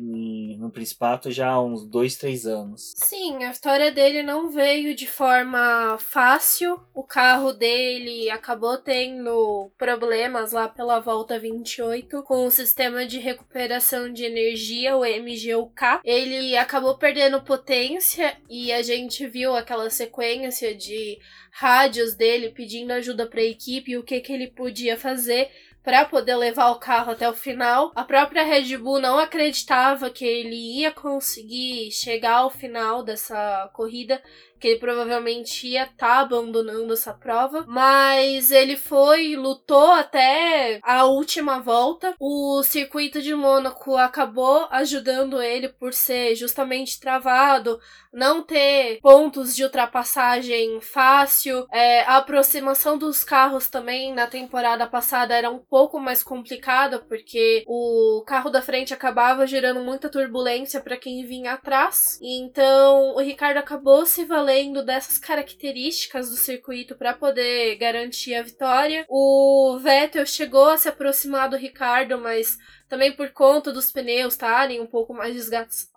no 0.57 0.71
Principato 0.71 1.29
já 1.29 1.51
há 1.51 1.61
uns 1.61 1.85
dois, 1.85 2.15
três 2.15 2.47
anos. 2.47 2.91
Sim, 2.95 3.43
a 3.43 3.51
vitória 3.51 3.91
dele 3.91 4.23
não 4.23 4.49
veio 4.49 4.95
de 4.95 5.05
forma 5.05 5.95
fácil. 5.99 6.81
O 6.91 7.03
carro 7.03 7.53
dele 7.53 8.31
acabou 8.31 8.79
tendo 8.79 9.69
problemas 9.77 10.53
lá 10.53 10.67
pela 10.67 10.99
volta 10.99 11.37
28 11.37 12.23
com 12.23 12.47
o 12.47 12.49
sistema 12.49 13.05
de 13.05 13.19
recuperação 13.19 14.11
de 14.11 14.23
energia, 14.23 14.97
o 14.97 15.01
MGUK. 15.01 16.01
Ele 16.03 16.57
acabou 16.57 16.97
perdendo 16.97 17.43
potência 17.43 18.35
e 18.49 18.71
a 18.73 18.81
gente 18.81 19.27
viu 19.27 19.55
aquela 19.55 19.91
sequência 19.91 20.73
de 20.73 21.19
rádios 21.51 22.15
dele 22.15 22.49
pedindo 22.49 22.91
ajuda 22.91 23.27
para 23.27 23.41
a 23.41 23.45
equipe 23.45 23.91
e 23.91 23.97
o 23.97 24.03
que, 24.03 24.19
que 24.21 24.31
ele 24.31 24.47
podia 24.47 24.97
fazer 24.97 25.51
para 25.83 26.05
poder 26.05 26.35
levar 26.35 26.69
o 26.71 26.79
carro 26.79 27.11
até 27.11 27.29
o 27.29 27.33
final. 27.33 27.91
A 27.95 28.03
própria 28.03 28.43
Red 28.43 28.77
Bull 28.77 28.99
não 28.99 29.17
acreditava 29.17 30.09
que 30.09 30.25
ele 30.25 30.79
ia 30.79 30.91
conseguir 30.91 31.91
chegar 31.91 32.37
ao 32.37 32.49
final 32.49 33.03
dessa 33.03 33.69
corrida. 33.73 34.21
Que 34.61 34.67
ele 34.67 34.79
provavelmente 34.79 35.67
ia 35.67 35.83
estar 35.83 35.95
tá 35.97 36.19
abandonando 36.19 36.93
essa 36.93 37.11
prova, 37.11 37.65
mas 37.67 38.51
ele 38.51 38.77
foi, 38.77 39.35
lutou 39.35 39.91
até 39.91 40.79
a 40.83 41.05
última 41.05 41.59
volta. 41.59 42.13
O 42.19 42.61
circuito 42.61 43.21
de 43.21 43.33
Mônaco 43.33 43.97
acabou 43.97 44.67
ajudando 44.69 45.41
ele 45.41 45.67
por 45.67 45.93
ser 45.93 46.35
justamente 46.35 46.99
travado, 46.99 47.79
não 48.13 48.43
ter 48.43 48.99
pontos 49.01 49.55
de 49.55 49.63
ultrapassagem 49.63 50.79
fácil. 50.79 51.65
É, 51.71 52.01
a 52.01 52.17
aproximação 52.17 52.99
dos 52.99 53.23
carros 53.23 53.67
também 53.67 54.13
na 54.13 54.27
temporada 54.27 54.85
passada 54.85 55.35
era 55.35 55.49
um 55.49 55.57
pouco 55.57 55.99
mais 55.99 56.21
complicada, 56.21 56.99
porque 56.99 57.63
o 57.67 58.23
carro 58.27 58.51
da 58.51 58.61
frente 58.61 58.93
acabava 58.93 59.47
gerando 59.47 59.79
muita 59.79 60.07
turbulência 60.07 60.79
para 60.81 60.97
quem 60.97 61.25
vinha 61.25 61.53
atrás. 61.53 62.19
Então 62.21 63.15
o 63.15 63.19
Ricardo 63.19 63.57
acabou 63.57 64.05
se 64.05 64.23
valendo 64.23 64.50
dessas 64.83 65.17
características 65.17 66.29
do 66.29 66.35
circuito 66.35 66.95
para 66.95 67.13
poder 67.13 67.75
garantir 67.75 68.35
a 68.35 68.43
vitória. 68.43 69.05
O 69.07 69.77
Vettel 69.81 70.25
chegou 70.25 70.69
a 70.69 70.77
se 70.77 70.89
aproximar 70.89 71.49
do 71.49 71.57
Ricardo, 71.57 72.19
mas 72.19 72.57
também 72.89 73.11
por 73.11 73.29
conta 73.29 73.71
dos 73.71 73.91
pneus 73.91 74.33
estarem 74.33 74.79
um 74.81 74.87
pouco 74.87 75.13
mais 75.13 75.35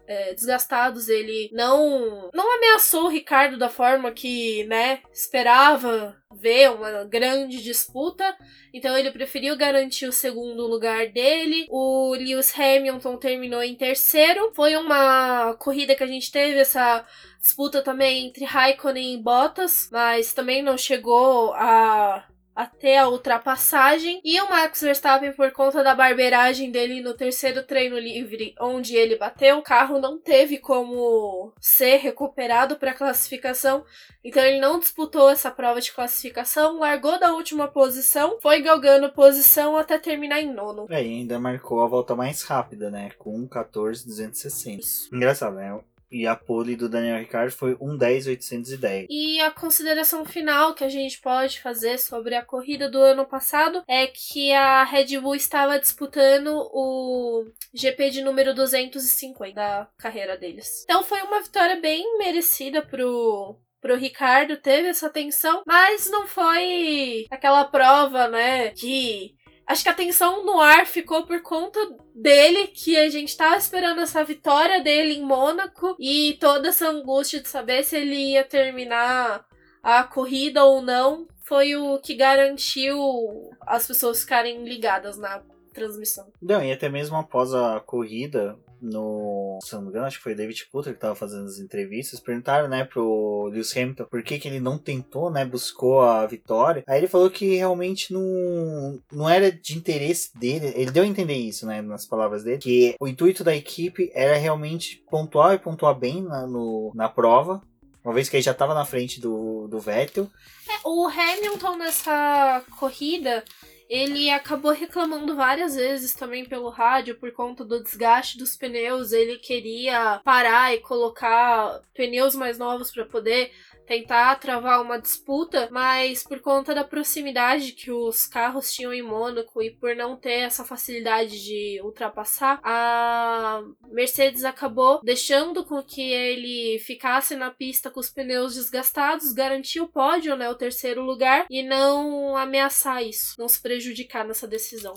é, 0.07 0.35
desgastados, 0.35 1.09
ele 1.09 1.51
não 1.53 2.31
não 2.33 2.57
ameaçou 2.57 3.05
o 3.05 3.09
Ricardo 3.09 3.57
da 3.57 3.69
forma 3.69 4.11
que, 4.13 4.65
né, 4.65 5.01
esperava 5.13 6.17
ver 6.33 6.71
uma 6.71 7.05
grande 7.05 7.63
disputa. 7.63 8.37
Então 8.73 8.97
ele 8.99 9.11
preferiu 9.11 9.57
garantir 9.57 10.07
o 10.07 10.13
segundo 10.13 10.67
lugar 10.67 11.07
dele. 11.09 11.67
O 11.71 12.13
Lewis 12.15 12.53
Hamilton 12.59 13.17
terminou 13.17 13.63
em 13.63 13.75
terceiro. 13.75 14.53
Foi 14.55 14.77
uma 14.77 15.55
corrida 15.55 15.95
que 15.95 16.03
a 16.03 16.09
gente 16.09 16.31
teve 16.31 16.59
essa 16.59 17.07
disputa 17.39 17.83
também 17.83 18.27
entre 18.27 18.45
Raikkonen 18.45 19.15
e 19.15 19.23
Bottas, 19.23 19.89
mas 19.93 20.35
também 20.35 20.63
não 20.63 20.77
chegou 20.77 21.55
a 21.55 22.27
até 22.55 22.99
a 22.99 23.09
ultrapassagem. 23.09 24.21
E 24.25 24.41
o 24.41 24.49
Max 24.49 24.81
Verstappen, 24.81 25.33
por 25.33 25.51
conta 25.53 25.83
da 25.83 25.95
barbeiragem 25.95 26.71
dele 26.71 27.01
no 27.01 27.15
terceiro 27.15 27.63
treino 27.63 27.99
livre, 27.99 28.55
onde 28.61 28.97
ele 28.97 29.17
bateu, 29.17 29.59
o 29.59 29.63
carro 29.63 29.99
não 29.99 30.19
teve 30.19 30.59
como 30.59 31.53
ser 31.61 31.97
recuperado 31.97 32.77
para 32.77 32.95
classificação. 32.95 33.85
Então 34.23 34.43
ele 34.43 34.61
não 34.61 34.79
disputou 34.79 35.29
essa 35.29 35.51
prova 35.51 35.81
de 35.81 35.93
classificação, 35.93 36.79
largou 36.79 37.19
da 37.19 37.33
última 37.33 37.69
posição, 37.69 38.39
foi 38.41 38.63
galgando 38.63 39.13
posição 39.13 39.77
até 39.77 39.99
terminar 39.99 40.41
em 40.41 40.53
nono. 40.53 40.87
É, 40.89 41.03
e 41.03 41.19
ainda 41.19 41.39
marcou 41.39 41.83
a 41.83 41.89
volta 41.89 42.15
mais 42.15 42.43
rápida, 42.43 42.91
né? 42.91 43.11
Com 43.19 43.47
14,260. 43.47 45.15
Engraçado, 45.15 45.57
né? 45.57 45.79
E 46.15 46.29
a 46.29 46.37
pole 46.37 46.77
do 46.77 46.89
Daniel 46.89 47.19
Ricciardo 47.19 47.51
foi 47.51 47.75
1,10,810. 47.75 49.07
E 49.11 49.41
a 49.41 49.51
consideração 49.51 50.25
final 50.25 50.73
que 50.73 50.85
a 50.85 50.89
gente 50.89 51.21
pode 51.21 51.61
fazer 51.61 51.99
sobre 51.99 52.37
a 52.37 52.45
corrida 52.45 52.89
do 52.89 53.01
ano 53.01 53.27
passado 53.27 53.83
é 53.89 54.07
que 54.07 54.53
a 54.53 54.85
Red 54.85 55.19
Bull 55.19 55.35
estava 55.35 55.77
disputando 55.77 56.53
o 56.73 57.45
GP 57.73 58.11
de 58.11 58.23
número 58.23 58.55
250 58.55 59.55
da 59.55 59.89
carreira 59.99 60.37
deles. 60.37 60.85
Então 60.85 61.03
foi 61.03 61.21
uma 61.23 61.43
vitória 61.43 61.81
bem 61.81 62.17
merecida 62.17 62.81
pro, 62.81 63.59
pro 63.81 63.97
Ricardo, 63.97 64.57
teve 64.57 64.87
essa 64.87 65.11
tensão, 65.11 65.65
mas 65.67 66.09
não 66.09 66.29
foi 66.29 67.27
aquela 67.29 67.65
prova, 67.65 68.29
né, 68.29 68.71
que 68.71 69.35
Acho 69.67 69.83
que 69.83 69.89
a 69.89 69.95
tensão 69.95 70.45
no 70.45 70.61
ar 70.61 70.87
ficou 70.87 71.27
por 71.27 71.41
conta 71.43 71.81
dele, 72.15 72.67
que 72.67 72.97
a 72.97 73.09
gente 73.09 73.37
tava 73.37 73.57
esperando 73.57 74.01
essa 74.01 74.23
vitória 74.23 74.83
dele 74.83 75.15
em 75.15 75.23
Mônaco 75.23 75.97
e 75.99 76.37
toda 76.39 76.69
essa 76.69 76.89
angústia 76.89 77.41
de 77.41 77.49
saber 77.49 77.83
se 77.83 77.97
ele 77.97 78.33
ia 78.33 78.45
terminar 78.45 79.47
a 79.83 80.05
corrida 80.05 80.65
ou 80.65 80.83
não 80.83 81.27
foi 81.45 81.77
o 81.77 81.99
que 81.99 82.15
garantiu 82.15 83.51
as 83.61 83.87
pessoas 83.87 84.21
ficarem 84.21 84.65
ligadas 84.65 85.19
na 85.19 85.43
transmissão. 85.73 86.33
Não, 86.41 86.63
e 86.63 86.73
até 86.73 86.89
mesmo 86.89 87.17
após 87.17 87.53
a 87.53 87.81
corrida, 87.81 88.57
no. 88.85 89.59
Se 89.63 89.75
não 89.75 89.83
me 89.83 89.89
engano, 89.89 90.07
acho 90.07 90.19
que 90.19 90.23
foi 90.23 90.35
David 90.35 90.67
Coulter 90.71 90.93
que 90.93 90.99
estava 90.99 91.15
fazendo 91.15 91.47
as 91.47 91.59
entrevistas. 91.59 92.21
Perguntaram, 92.21 92.69
né, 92.69 92.85
pro 92.85 93.49
Lewis 93.53 93.75
Hamilton 93.77 94.05
por 94.05 94.23
que, 94.23 94.39
que 94.39 94.47
ele 94.47 94.61
não 94.61 94.79
tentou, 94.79 95.31
né, 95.31 95.45
buscou 95.45 96.03
a 96.03 96.27
vitória. 96.27 96.85
Aí 96.87 96.99
ele 96.99 97.09
falou 97.09 97.31
que 97.31 97.57
realmente 97.57 98.13
não, 98.13 99.01
não 99.11 99.29
era 99.29 99.51
de 99.51 99.77
interesse 99.77 100.37
dele. 100.39 100.73
Ele 100.77 100.91
deu 100.91 101.03
a 101.03 101.07
entender 101.07 101.35
isso, 101.35 101.67
né, 101.67 101.81
nas 101.81 102.07
palavras 102.07 102.45
dele. 102.45 102.59
Que 102.59 102.95
o 103.01 103.09
intuito 103.09 103.43
da 103.43 103.57
equipe 103.57 104.11
era 104.15 104.37
realmente 104.37 105.03
pontuar 105.11 105.55
e 105.55 105.59
pontuar 105.59 105.95
bem 105.95 106.23
na, 106.23 106.47
no, 106.47 106.93
na 106.95 107.09
prova. 107.09 107.63
Uma 108.05 108.13
vez 108.13 108.29
que 108.29 108.37
ele 108.37 108.43
já 108.43 108.53
estava 108.53 108.75
na 108.75 108.85
frente 108.85 109.19
do, 109.19 109.67
do 109.67 109.81
Vettel. 109.81 110.29
É, 110.69 110.87
o 110.87 111.07
Hamilton 111.07 111.77
nessa 111.79 112.63
corrida 112.79 113.43
ele 113.89 114.31
acabou 114.31 114.73
reclamando 114.73 115.37
várias 115.37 115.75
vezes 115.75 116.15
também 116.15 116.45
pelo 116.45 116.71
rádio 116.71 117.17
por 117.17 117.31
conta 117.33 117.65
do 117.65 117.83
desgaste 117.83 118.39
dos 118.39 118.57
pneus. 118.57 119.13
Ele 119.13 119.37
queria 119.37 120.21
parar 120.25 120.75
e 120.75 120.81
colocar 120.81 121.81
pneus 121.93 122.35
mais 122.35 122.59
novos 122.59 122.91
para 122.91 123.05
poder 123.05 123.53
tentar 123.87 124.37
travar 124.37 124.81
uma 124.83 124.99
disputa, 124.99 125.69
mas 125.71 126.23
por 126.23 126.41
conta 126.41 126.75
da 126.75 126.85
proximidade 126.85 127.73
que 127.73 127.91
os 127.91 128.27
carros 128.27 128.73
tinham 128.73 128.93
em 128.93 129.03
Mônaco 129.03 129.63
e 129.63 129.71
por 129.71 129.95
não 129.95 130.17
ter 130.17 130.41
essa 130.41 130.65
facilidade 130.65 131.43
de 131.45 131.81
ultrapassar, 131.83 132.61
a 132.63 133.63
Mercedes 133.89 134.45
acabou 134.45 135.01
deixando 135.03 135.65
com 135.65 135.83
que 135.83 136.03
ele 136.03 136.79
ficasse 136.81 137.37
na 137.37 137.51
pista 137.51 137.91
com 137.91 138.01
os 138.01 138.11
pneus 138.11 138.55
desgastados, 138.55 139.33
garantir 139.33 139.81
o 139.81 139.89
pódio, 139.89 140.37
né, 140.37 140.49
o 140.49 140.55
terceiro 140.55 141.03
lugar 141.03 141.47
e 141.51 141.63
não 141.63 142.37
ameaçar 142.37 143.03
isso, 143.03 143.35
não 143.39 143.49
se 143.49 143.61
prejudicar 143.61 144.25
nessa 144.25 144.47
decisão. 144.47 144.95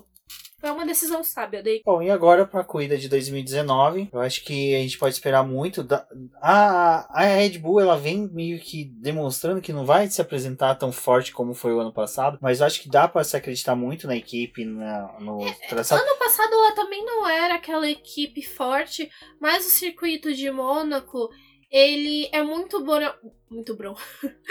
Foi 0.60 0.72
uma 0.72 0.86
decisão 0.86 1.24
sábia 1.24 1.62
daí. 1.62 1.82
Bom, 1.86 2.02
e 2.02 2.10
agora 2.10 2.46
para 2.46 2.62
a 2.62 2.64
corrida 2.64 2.98
de 2.98 3.08
2019, 3.08 4.10
eu 4.12 4.20
acho 4.20 4.44
que 4.44 4.76
a 4.76 4.80
gente 4.80 4.98
pode 4.98 5.14
esperar 5.14 5.44
muito. 5.44 5.84
Da... 5.84 6.08
A, 6.42 7.22
a 7.22 7.26
Red 7.26 7.60
Bull 7.60 7.80
ela 7.80 7.96
vem 7.96 8.28
meio 8.34 8.60
que 8.60 8.86
demonstrando 8.86 9.62
que 9.62 9.72
não 9.72 9.86
vai 9.86 10.08
se 10.08 10.20
apresentar 10.20 10.74
tão 10.76 10.92
forte 10.92 11.32
como 11.32 11.54
foi 11.54 11.74
o 11.74 11.80
ano 11.80 11.94
passado, 11.94 12.40
mas 12.42 12.60
eu 12.60 12.66
acho 12.66 12.82
que 12.82 12.90
dá 12.90 13.08
para 13.08 13.24
se 13.24 13.38
acreditar 13.38 13.76
muito 13.76 14.08
na 14.08 14.16
equipe, 14.16 14.66
na, 14.66 15.16
no 15.20 15.46
é, 15.46 15.52
traçado. 15.70 16.02
Ano 16.02 16.18
passado 16.18 16.52
ela 16.52 16.72
também 16.74 17.06
não 17.06 17.28
era 17.28 17.54
aquela 17.54 17.88
equipe 17.88 18.42
forte, 18.42 19.12
mas 19.40 19.64
o 19.66 19.70
circuito 19.70 20.34
de 20.34 20.50
Mônaco 20.50 21.30
ele 21.70 22.30
é 22.32 22.42
muito 22.42 22.84
bom. 22.84 23.00
Muito 23.50 23.76
bom. 23.76 23.96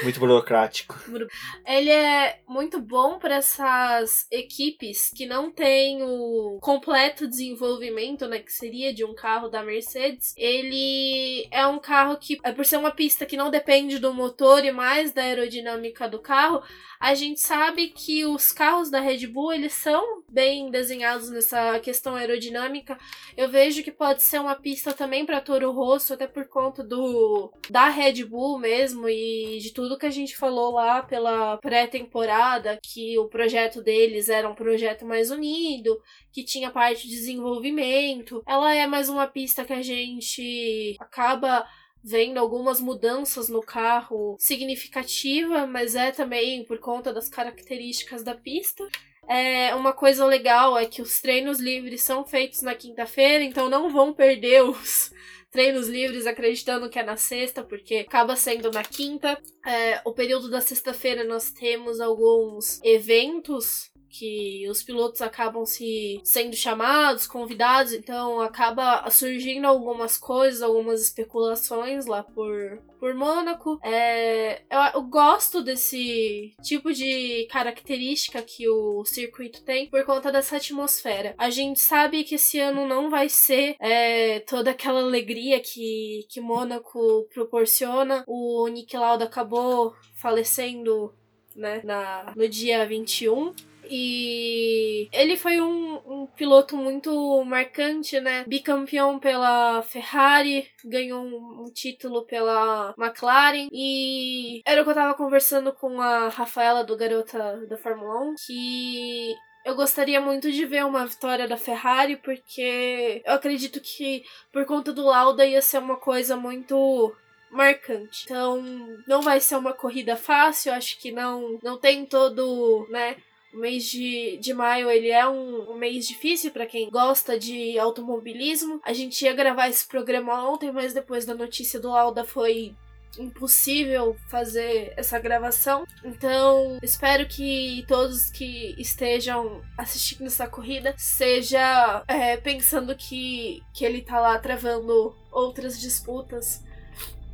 Muito 0.02 0.18
burocrático. 0.18 0.98
Ele 1.66 1.90
é 1.90 2.40
muito 2.48 2.80
bom 2.80 3.18
para 3.18 3.37
essas 3.37 4.26
equipes 4.30 5.11
que 5.14 5.26
não 5.26 5.50
têm 5.50 6.02
o 6.02 6.59
completo 6.62 7.28
desenvolvimento, 7.28 8.26
né? 8.26 8.38
Que 8.38 8.52
seria 8.52 8.94
de 8.94 9.04
um 9.04 9.14
carro 9.14 9.48
da 9.48 9.62
Mercedes. 9.62 10.32
Ele 10.37 11.46
é 11.50 11.66
um 11.66 11.78
carro 11.78 12.16
que, 12.16 12.38
é 12.42 12.52
por 12.52 12.64
ser 12.64 12.78
uma 12.78 12.90
pista 12.90 13.26
que 13.26 13.37
não 13.37 13.50
depende 13.50 13.98
do 13.98 14.14
motor 14.14 14.64
e 14.64 14.72
mais 14.72 15.12
da 15.12 15.22
aerodinâmica 15.22 16.09
do 16.09 16.18
carro, 16.18 16.62
a 16.98 17.14
gente 17.14 17.40
sabe 17.40 17.88
que 17.88 18.24
os 18.24 18.50
carros 18.50 18.90
da 18.90 19.00
Red 19.00 19.26
Bull 19.26 19.52
eles 19.52 19.74
são 19.74 20.22
bem 20.26 20.70
desenhados 20.70 21.28
nessa 21.28 21.78
questão 21.80 22.14
aerodinâmica. 22.14 22.98
Eu 23.37 23.50
vejo 23.50 23.82
que 23.82 23.92
pode 23.92 24.22
ser 24.22 24.40
uma 24.40 24.54
pista 24.54 24.94
também 24.94 25.26
para 25.26 25.40
Toro 25.42 25.70
Rosso, 25.70 26.14
até 26.14 26.26
por 26.26 26.46
conta 26.48 26.82
do 26.82 27.52
da 27.68 27.88
Red 27.88 28.24
Bull 28.24 28.59
mesmo 28.59 28.86
e 28.92 29.59
de 29.59 29.72
tudo 29.72 29.99
que 29.99 30.07
a 30.07 30.11
gente 30.11 30.37
falou 30.37 30.75
lá 30.75 31.03
pela 31.03 31.57
pré-temporada, 31.59 32.79
que 32.83 33.18
o 33.18 33.29
projeto 33.29 33.83
deles 33.83 34.29
era 34.29 34.49
um 34.49 34.55
projeto 34.55 35.05
mais 35.05 35.31
unido, 35.31 36.01
que 36.33 36.44
tinha 36.44 36.70
parte 36.70 37.09
de 37.09 37.14
desenvolvimento. 37.14 38.42
Ela 38.46 38.75
é 38.75 38.87
mais 38.87 39.09
uma 39.09 39.27
pista 39.27 39.64
que 39.64 39.72
a 39.72 39.83
gente 39.83 40.96
acaba 41.01 41.66
vendo 42.03 42.38
algumas 42.38 42.81
mudanças 42.81 43.49
no 43.49 43.61
carro 43.61 44.37
significativa, 44.38 45.66
mas 45.66 45.96
é 45.96 46.12
também 46.12 46.64
por 46.64 46.79
conta 46.79 47.12
das 47.12 47.29
características 47.29 48.22
da 48.22 48.35
pista. 48.35 48.87
É, 49.29 49.75
uma 49.75 49.92
coisa 49.92 50.25
legal 50.25 50.79
é 50.79 50.87
que 50.87 51.03
os 51.03 51.20
treinos 51.20 51.59
livres 51.59 52.03
são 52.03 52.25
feitos 52.25 52.62
na 52.62 52.77
quinta-feira, 52.77 53.42
então 53.42 53.68
não 53.68 53.90
vão 53.90 54.12
perder 54.12 54.62
os 54.62 55.11
treinos 55.57 55.88
livres 55.88 56.27
acreditando 56.27 56.90
que 56.90 56.99
é 56.99 57.03
na 57.03 57.16
sexta, 57.16 57.64
porque 57.64 57.95
acaba 57.97 58.37
sendo 58.37 58.71
na 58.71 58.83
quinta. 58.83 59.40
É, 59.66 60.03
o 60.05 60.12
período 60.12 60.51
da 60.51 60.61
sexta-feira 60.61 61.25
nós 61.25 61.51
temos 61.51 61.99
alguns 61.99 62.79
eventos 62.85 63.90
que 64.09 64.66
os 64.69 64.83
pilotos 64.83 65.21
acabam 65.21 65.64
se 65.64 66.21
sendo 66.25 66.57
chamados, 66.57 67.27
convidados, 67.27 67.92
então 67.92 68.40
acaba 68.40 69.09
surgindo 69.11 69.66
algumas 69.66 70.16
coisas, 70.16 70.62
algumas 70.62 71.03
especulações 71.03 72.07
lá 72.07 72.23
por, 72.23 72.83
por 72.99 73.14
Mônaco. 73.14 73.79
É, 73.83 74.62
eu, 74.71 74.81
eu, 74.95 75.03
gosto 75.03 75.62
desse 75.62 76.55
tipo 76.62 76.92
de 76.92 77.47
característica 77.51 78.42
que 78.42 78.69
o 78.69 79.05
circuito 79.05 79.62
tem 79.62 79.88
por 79.88 80.05
conta 80.05 80.33
dessa 80.33 80.57
atmosfera. 80.57 81.35
A 81.38 81.51
gente 81.51 81.81
sabe 81.81 82.25
que 82.25 82.37
esse 82.37 82.59
ano 82.59 82.87
não 82.87 83.11
vai 83.11 83.29
ser 83.29 83.77
é, 83.81 84.40
toda 84.40 84.71
aquela 84.71 85.01
alegria 85.01 85.61
que, 85.61 86.27
que 86.29 86.40
Mônaco 86.40 87.27
proporciona. 87.33 88.25
O 88.27 88.66
Nick 88.69 88.97
Lauda 88.97 89.25
acabou 89.25 89.95
falecendo 90.14 91.14
né, 91.57 91.81
na, 91.85 92.33
no 92.37 92.49
dia 92.49 92.87
21. 92.87 93.53
E 93.90 95.09
ele 95.12 95.37
foi 95.37 95.61
um, 95.61 95.96
um, 96.07 96.27
piloto 96.27 96.77
muito 96.77 97.44
marcante, 97.44 98.20
né? 98.20 98.44
Bicampeão 98.46 99.18
pela 99.18 99.83
Ferrari, 99.83 100.68
ganhou 100.85 101.22
um, 101.22 101.64
um, 101.64 101.70
título 101.72 102.25
pela 102.25 102.94
McLaren. 102.99 103.68
E 103.72 104.62
era 104.64 104.81
o 104.81 104.85
que 104.85 104.90
eu 104.90 104.94
tava 104.94 105.14
conversando 105.14 105.72
com 105.72 106.01
a 106.01 106.29
Rafaela 106.29 106.85
do 106.85 106.96
Garota 106.96 107.66
da 107.68 107.77
Fórmula 107.77 108.20
1, 108.31 108.35
que 108.46 109.35
eu 109.64 109.75
gostaria 109.75 110.20
muito 110.20 110.51
de 110.53 110.64
ver 110.64 110.85
uma 110.85 111.05
vitória 111.07 111.49
da 111.49 111.57
Ferrari, 111.57 112.16
porque 112.16 113.20
eu 113.27 113.35
acredito 113.35 113.81
que 113.81 114.25
por 114.53 114.64
conta 114.64 114.92
do 114.92 115.05
Lauda 115.05 115.44
ia 115.44 115.61
ser 115.61 115.79
uma 115.79 115.96
coisa 115.96 116.37
muito 116.37 117.12
marcante. 117.51 118.25
Então, 118.25 118.62
não 119.09 119.22
vai 119.22 119.40
ser 119.40 119.57
uma 119.57 119.72
corrida 119.72 120.16
fácil, 120.16 120.72
acho 120.72 120.99
que 121.01 121.11
não 121.11 121.59
não 121.62 121.79
tem 121.79 122.07
todo, 122.07 122.87
né, 122.90 123.16
o 123.57 123.59
mês 123.59 123.85
de, 123.85 124.37
de 124.37 124.53
maio 124.53 124.90
ele 124.90 125.09
é 125.09 125.27
um, 125.27 125.73
um 125.73 125.79
mês 125.79 126.07
difícil 126.07 126.51
para 126.51 126.66
quem 126.66 126.90
gosta 126.90 127.38
de 127.38 127.79
automobilismo. 127.79 128.81
A 128.85 128.92
gente 128.92 129.25
ia 129.25 129.33
gravar 129.33 129.69
esse 129.69 129.87
programa 129.87 130.47
ontem, 130.49 130.71
mas 130.71 130.92
depois 130.92 131.25
da 131.25 131.35
notícia 131.35 131.81
do 131.81 131.90
Lauda 131.90 132.23
foi 132.23 132.75
impossível 133.19 134.14
fazer 134.29 134.92
essa 134.95 135.19
gravação. 135.19 135.87
Então, 136.05 136.79
espero 136.83 137.27
que 137.27 137.83
todos 137.88 138.31
que 138.31 138.75
estejam 138.77 139.62
assistindo 139.79 140.27
essa 140.27 140.47
corrida 140.47 140.95
seja 140.99 142.05
é, 142.07 142.37
pensando 142.37 142.95
que, 142.95 143.62
que 143.73 143.87
ele 143.87 144.03
tá 144.03 144.21
lá 144.21 144.38
travando 144.38 145.16
outras 145.33 145.81
disputas 145.81 146.62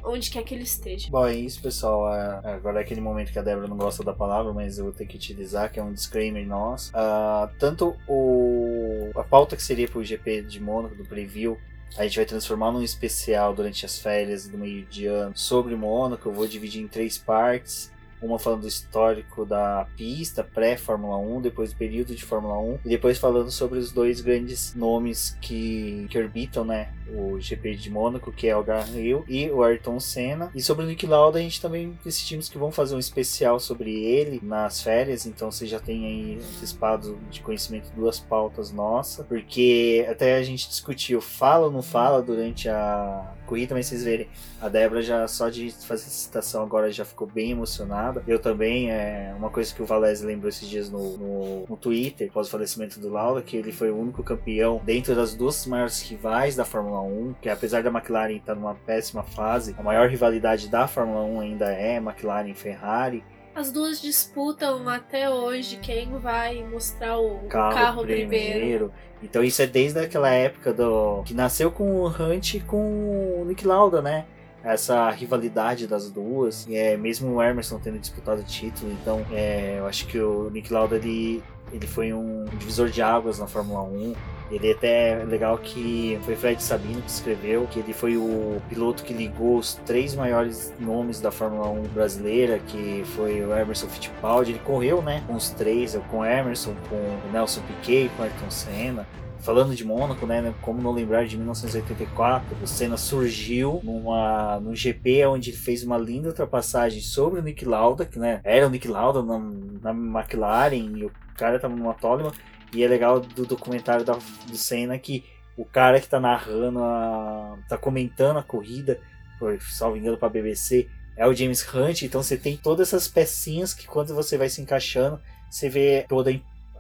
onde 0.05 0.31
quer 0.31 0.43
que 0.43 0.55
ele 0.55 0.65
esteja. 0.65 1.09
Bom, 1.11 1.27
é 1.27 1.35
isso, 1.35 1.61
pessoal. 1.61 2.13
É, 2.15 2.55
agora 2.55 2.79
é 2.79 2.83
aquele 2.83 3.01
momento 3.01 3.33
que 3.33 3.39
a 3.39 3.43
Débora 3.43 3.69
não 3.69 3.77
gosta 3.77 4.03
da 4.03 4.13
palavra, 4.13 4.53
mas 4.53 4.79
eu 4.79 4.85
vou 4.85 4.93
ter 4.93 5.07
que 5.07 5.17
utilizar, 5.17 5.71
que 5.71 5.79
é 5.79 5.83
um 5.83 5.93
disclaimer 5.93 6.47
nosso. 6.47 6.91
Uh, 6.91 7.49
tanto 7.59 7.97
o 8.09 9.11
a 9.15 9.25
pauta 9.25 9.57
que 9.57 9.63
seria 9.63 9.89
pro 9.89 10.05
GP 10.05 10.43
de 10.43 10.61
Mônaco, 10.61 10.95
do 10.95 11.05
preview, 11.05 11.59
a 11.97 12.05
gente 12.05 12.17
vai 12.17 12.25
transformar 12.25 12.73
num 12.73 12.83
especial 12.83 13.55
durante 13.55 13.85
as 13.85 13.99
férias 13.99 14.49
do 14.49 14.57
meio 14.57 14.85
de 14.87 15.07
ano 15.07 15.37
sobre 15.37 15.77
Mônaco. 15.77 16.29
Eu 16.29 16.33
vou 16.33 16.47
dividir 16.47 16.83
em 16.83 16.89
três 16.89 17.19
partes 17.19 17.93
uma 18.23 18.39
falando 18.39 18.63
do 18.63 18.69
histórico 18.69 19.45
da 19.45 19.87
pista 19.97 20.45
pré-Fórmula 20.45 21.19
1, 21.19 21.41
depois 21.41 21.73
do 21.73 21.77
período 21.77 22.15
de 22.15 22.25
Fórmula 22.25 22.59
1, 22.59 22.79
e 22.85 22.89
depois 22.89 23.19
falando 23.19 23.51
sobre 23.51 23.79
os 23.79 23.93
dois 23.93 24.21
grandes 24.21 24.75
nomes 24.75 25.37
que, 25.41 26.07
que 26.09 26.19
orbitam, 26.19 26.65
né? 26.65 26.93
O 27.15 27.39
GP 27.39 27.75
de 27.75 27.91
Mônaco, 27.91 28.33
que 28.33 28.49
é 28.49 28.57
o 28.57 28.65
Hill, 28.95 29.25
e 29.29 29.51
o 29.51 29.63
Ayrton 29.63 30.01
Senna. 30.01 30.51
E 30.55 30.63
sobre 30.63 30.85
o 30.85 30.89
Nick 30.89 31.07
Lauda, 31.07 31.39
a 31.39 31.43
gente 31.43 31.61
também 31.61 31.99
decidimos 32.05 32.49
que 32.49 32.57
vamos 32.57 32.75
fazer 32.75 32.95
um 32.95 32.99
especial 32.99 33.59
sobre 33.59 33.93
ele 34.05 34.41
nas 34.43 34.81
férias, 34.83 35.27
então 35.27 35.51
você 35.51 35.67
já 35.67 35.81
tem 35.81 36.07
aí 36.07 36.35
antecipado 36.37 37.19
de 37.31 37.41
conhecimento 37.41 37.93
duas 37.95 38.19
pautas 38.19 38.73
nossas, 38.73 39.27
porque 39.27 40.07
até 40.09 40.37
a 40.37 40.43
gente 40.43 40.69
discutiu 40.69 41.21
fala 41.21 41.67
ou 41.67 41.73
não 41.73 41.83
fala 41.83 42.23
durante 42.23 42.69
a 42.69 43.35
corrida, 43.53 43.75
mas 43.75 43.87
vocês 43.87 44.03
verem, 44.03 44.29
a 44.63 44.69
Débora 44.69 45.03
já 45.03 45.29
só 45.29 45.51
de 45.51 45.71
fazer 45.71 46.09
citação 46.09 46.63
agora 46.63 46.91
já 46.91 47.05
ficou 47.05 47.27
bem 47.27 47.51
emocionada. 47.51 48.25
Eu 48.27 48.39
também, 48.39 48.91
é 48.91 49.35
uma 49.37 49.51
coisa 49.51 49.75
que 49.75 49.83
o 49.83 49.85
Valese 49.85 50.25
lembrou 50.25 50.49
esses 50.49 50.67
dias 50.67 50.89
no, 50.89 51.19
no, 51.19 51.67
no 51.69 51.77
Twitter, 51.77 52.29
após 52.31 52.49
o 52.49 52.51
falecimento 52.51 52.99
do 52.99 53.11
Lauda, 53.11 53.43
que 53.43 53.55
ele 53.55 53.71
foi 53.71 53.91
o 53.91 53.99
único 53.99 54.23
campeão 54.23 54.81
dentro 54.83 55.15
das 55.15 55.35
duas 55.35 55.67
maiores 55.67 56.01
rivais 56.01 56.57
da 56.57 56.65
Fórmula 56.65 57.03
1, 57.03 57.35
que 57.43 57.51
apesar 57.51 57.83
da 57.83 57.91
McLaren 57.91 58.37
estar 58.37 58.55
numa 58.55 58.75
péssima 58.75 59.23
fase, 59.23 59.77
a 59.79 59.83
maior 59.83 60.09
rivalidade 60.09 60.69
da 60.71 60.89
Fórmula 60.89 61.23
1 61.23 61.41
ainda 61.41 61.71
é 61.71 61.97
McLaren 61.97 62.49
e 62.49 62.55
Ferrari. 62.55 63.23
As 63.55 63.71
duas 63.71 64.01
disputam 64.01 64.89
até 64.89 65.29
hoje 65.29 65.77
quem 65.77 66.09
vai 66.19 66.65
mostrar 66.65 67.19
o 67.19 67.41
carro, 67.49 67.75
carro 67.75 68.03
primeiro. 68.03 68.59
primeiro. 68.59 68.93
Então 69.23 69.45
isso 69.45 69.61
é 69.61 69.67
desde 69.67 70.01
aquela 70.01 70.31
época 70.31 70.73
do 70.73 71.23
que 71.25 71.35
nasceu 71.35 71.71
com 71.71 72.01
o 72.01 72.07
Hunt 72.07 72.55
e 72.55 72.61
com 72.61 73.41
o 73.41 73.45
Nick 73.45 73.67
Lauda, 73.67 74.01
né? 74.01 74.25
Essa 74.65 75.11
rivalidade 75.11 75.87
das 75.87 76.11
duas, 76.11 76.67
e 76.69 76.77
é 76.77 76.97
mesmo 76.97 77.35
o 77.35 77.43
Emerson 77.43 77.81
tendo 77.81 77.99
disputado 77.99 78.41
o 78.41 78.45
título, 78.45 78.93
então 78.93 79.27
é, 79.33 79.79
eu 79.81 79.87
acho 79.87 80.07
que 80.07 80.19
o 80.19 80.51
Nick 80.51 80.73
Lauda 80.73 80.97
ele, 80.97 81.43
ele 81.73 81.87
foi 81.87 82.13
um 82.13 82.45
divisor 82.59 82.89
de 82.89 83.01
águas 83.03 83.39
na 83.39 83.47
Fórmula 83.47 83.83
1 83.83 84.15
ele 84.53 84.69
é 84.69 84.73
até 84.73 85.25
legal 85.25 85.57
que 85.57 86.19
foi 86.25 86.37
Fred 86.37 86.63
Sabino 86.63 87.01
que 87.01 87.09
escreveu 87.09 87.67
que 87.71 87.79
ele 87.79 87.95
foi 87.95 88.19
o 88.19 88.61
piloto 88.69 89.03
que 89.03 89.15
ligou 89.15 89.57
os 89.57 89.75
três 89.87 90.15
maiores 90.15 90.75
nomes 90.79 91.21
da 91.21 91.31
Fórmula 91.31 91.69
1 91.69 91.83
brasileira, 91.85 92.59
que 92.59 93.03
foi 93.17 93.43
o 93.43 93.57
Emerson 93.57 93.89
Fittipaldi. 93.89 94.53
Ele 94.53 94.59
correu, 94.59 95.01
né, 95.01 95.25
com 95.27 95.35
os 95.35 95.49
três, 95.49 95.99
com 96.11 96.19
o 96.19 96.25
Emerson, 96.25 96.75
com 96.91 96.97
o 96.97 97.33
Nelson 97.33 97.63
Piquet, 97.63 98.11
com 98.15 98.23
o 98.23 98.27
Ayrton 98.27 98.51
Senna. 98.51 99.07
Falando 99.41 99.75
de 99.75 99.85
Mônaco, 99.85 100.27
né, 100.27 100.55
como 100.61 100.83
não 100.83 100.93
lembrar 100.93 101.25
de 101.25 101.37
1984, 101.37 102.57
o 102.63 102.67
Senna 102.67 102.99
surgiu 102.99 103.81
numa, 103.83 104.61
num 104.61 104.77
GP 104.77 105.27
onde 105.27 105.51
ele 105.51 105.57
fez 105.57 105.83
uma 105.83 105.97
linda 105.97 106.29
ultrapassagem 106.29 107.01
sobre 107.01 107.41
o 107.41 107.43
Nick 107.43 107.65
Lauda, 107.65 108.05
que 108.05 108.19
né, 108.19 108.41
era 108.45 108.67
o 108.67 108.71
Nick 108.71 108.87
Lauda 108.87 109.23
na, 109.23 109.39
na 109.83 110.21
McLaren 110.21 110.77
e 110.97 111.07
o 111.07 111.11
cara 111.35 111.57
estava 111.57 111.75
numa 111.75 111.95
Toleman 111.95 112.33
e 112.75 112.83
é 112.83 112.89
legal 112.89 113.21
do 113.21 113.45
documentário 113.45 114.05
da, 114.05 114.15
do 114.15 114.57
Senna 114.57 114.99
que 114.99 115.25
o 115.57 115.65
cara 115.65 116.01
que 116.01 116.09
tá 116.09 116.19
narrando, 116.19 116.83
a, 116.83 117.59
tá 117.69 117.77
comentando 117.77 118.39
a 118.39 118.43
corrida, 118.43 118.99
por 119.39 119.61
salvo 119.61 119.97
engano 119.97 120.17
pra 120.17 120.29
BBC, 120.29 120.89
é 121.17 121.27
o 121.27 121.35
James 121.35 121.63
Hunt. 121.75 122.03
Então 122.03 122.23
você 122.23 122.37
tem 122.37 122.57
todas 122.57 122.89
essas 122.89 123.07
pecinhas 123.07 123.75
que 123.75 123.87
quando 123.87 124.15
você 124.15 124.39
vai 124.39 124.49
se 124.49 124.63
encaixando, 124.63 125.21
você 125.51 125.69
vê 125.69 126.07
toda 126.09 126.31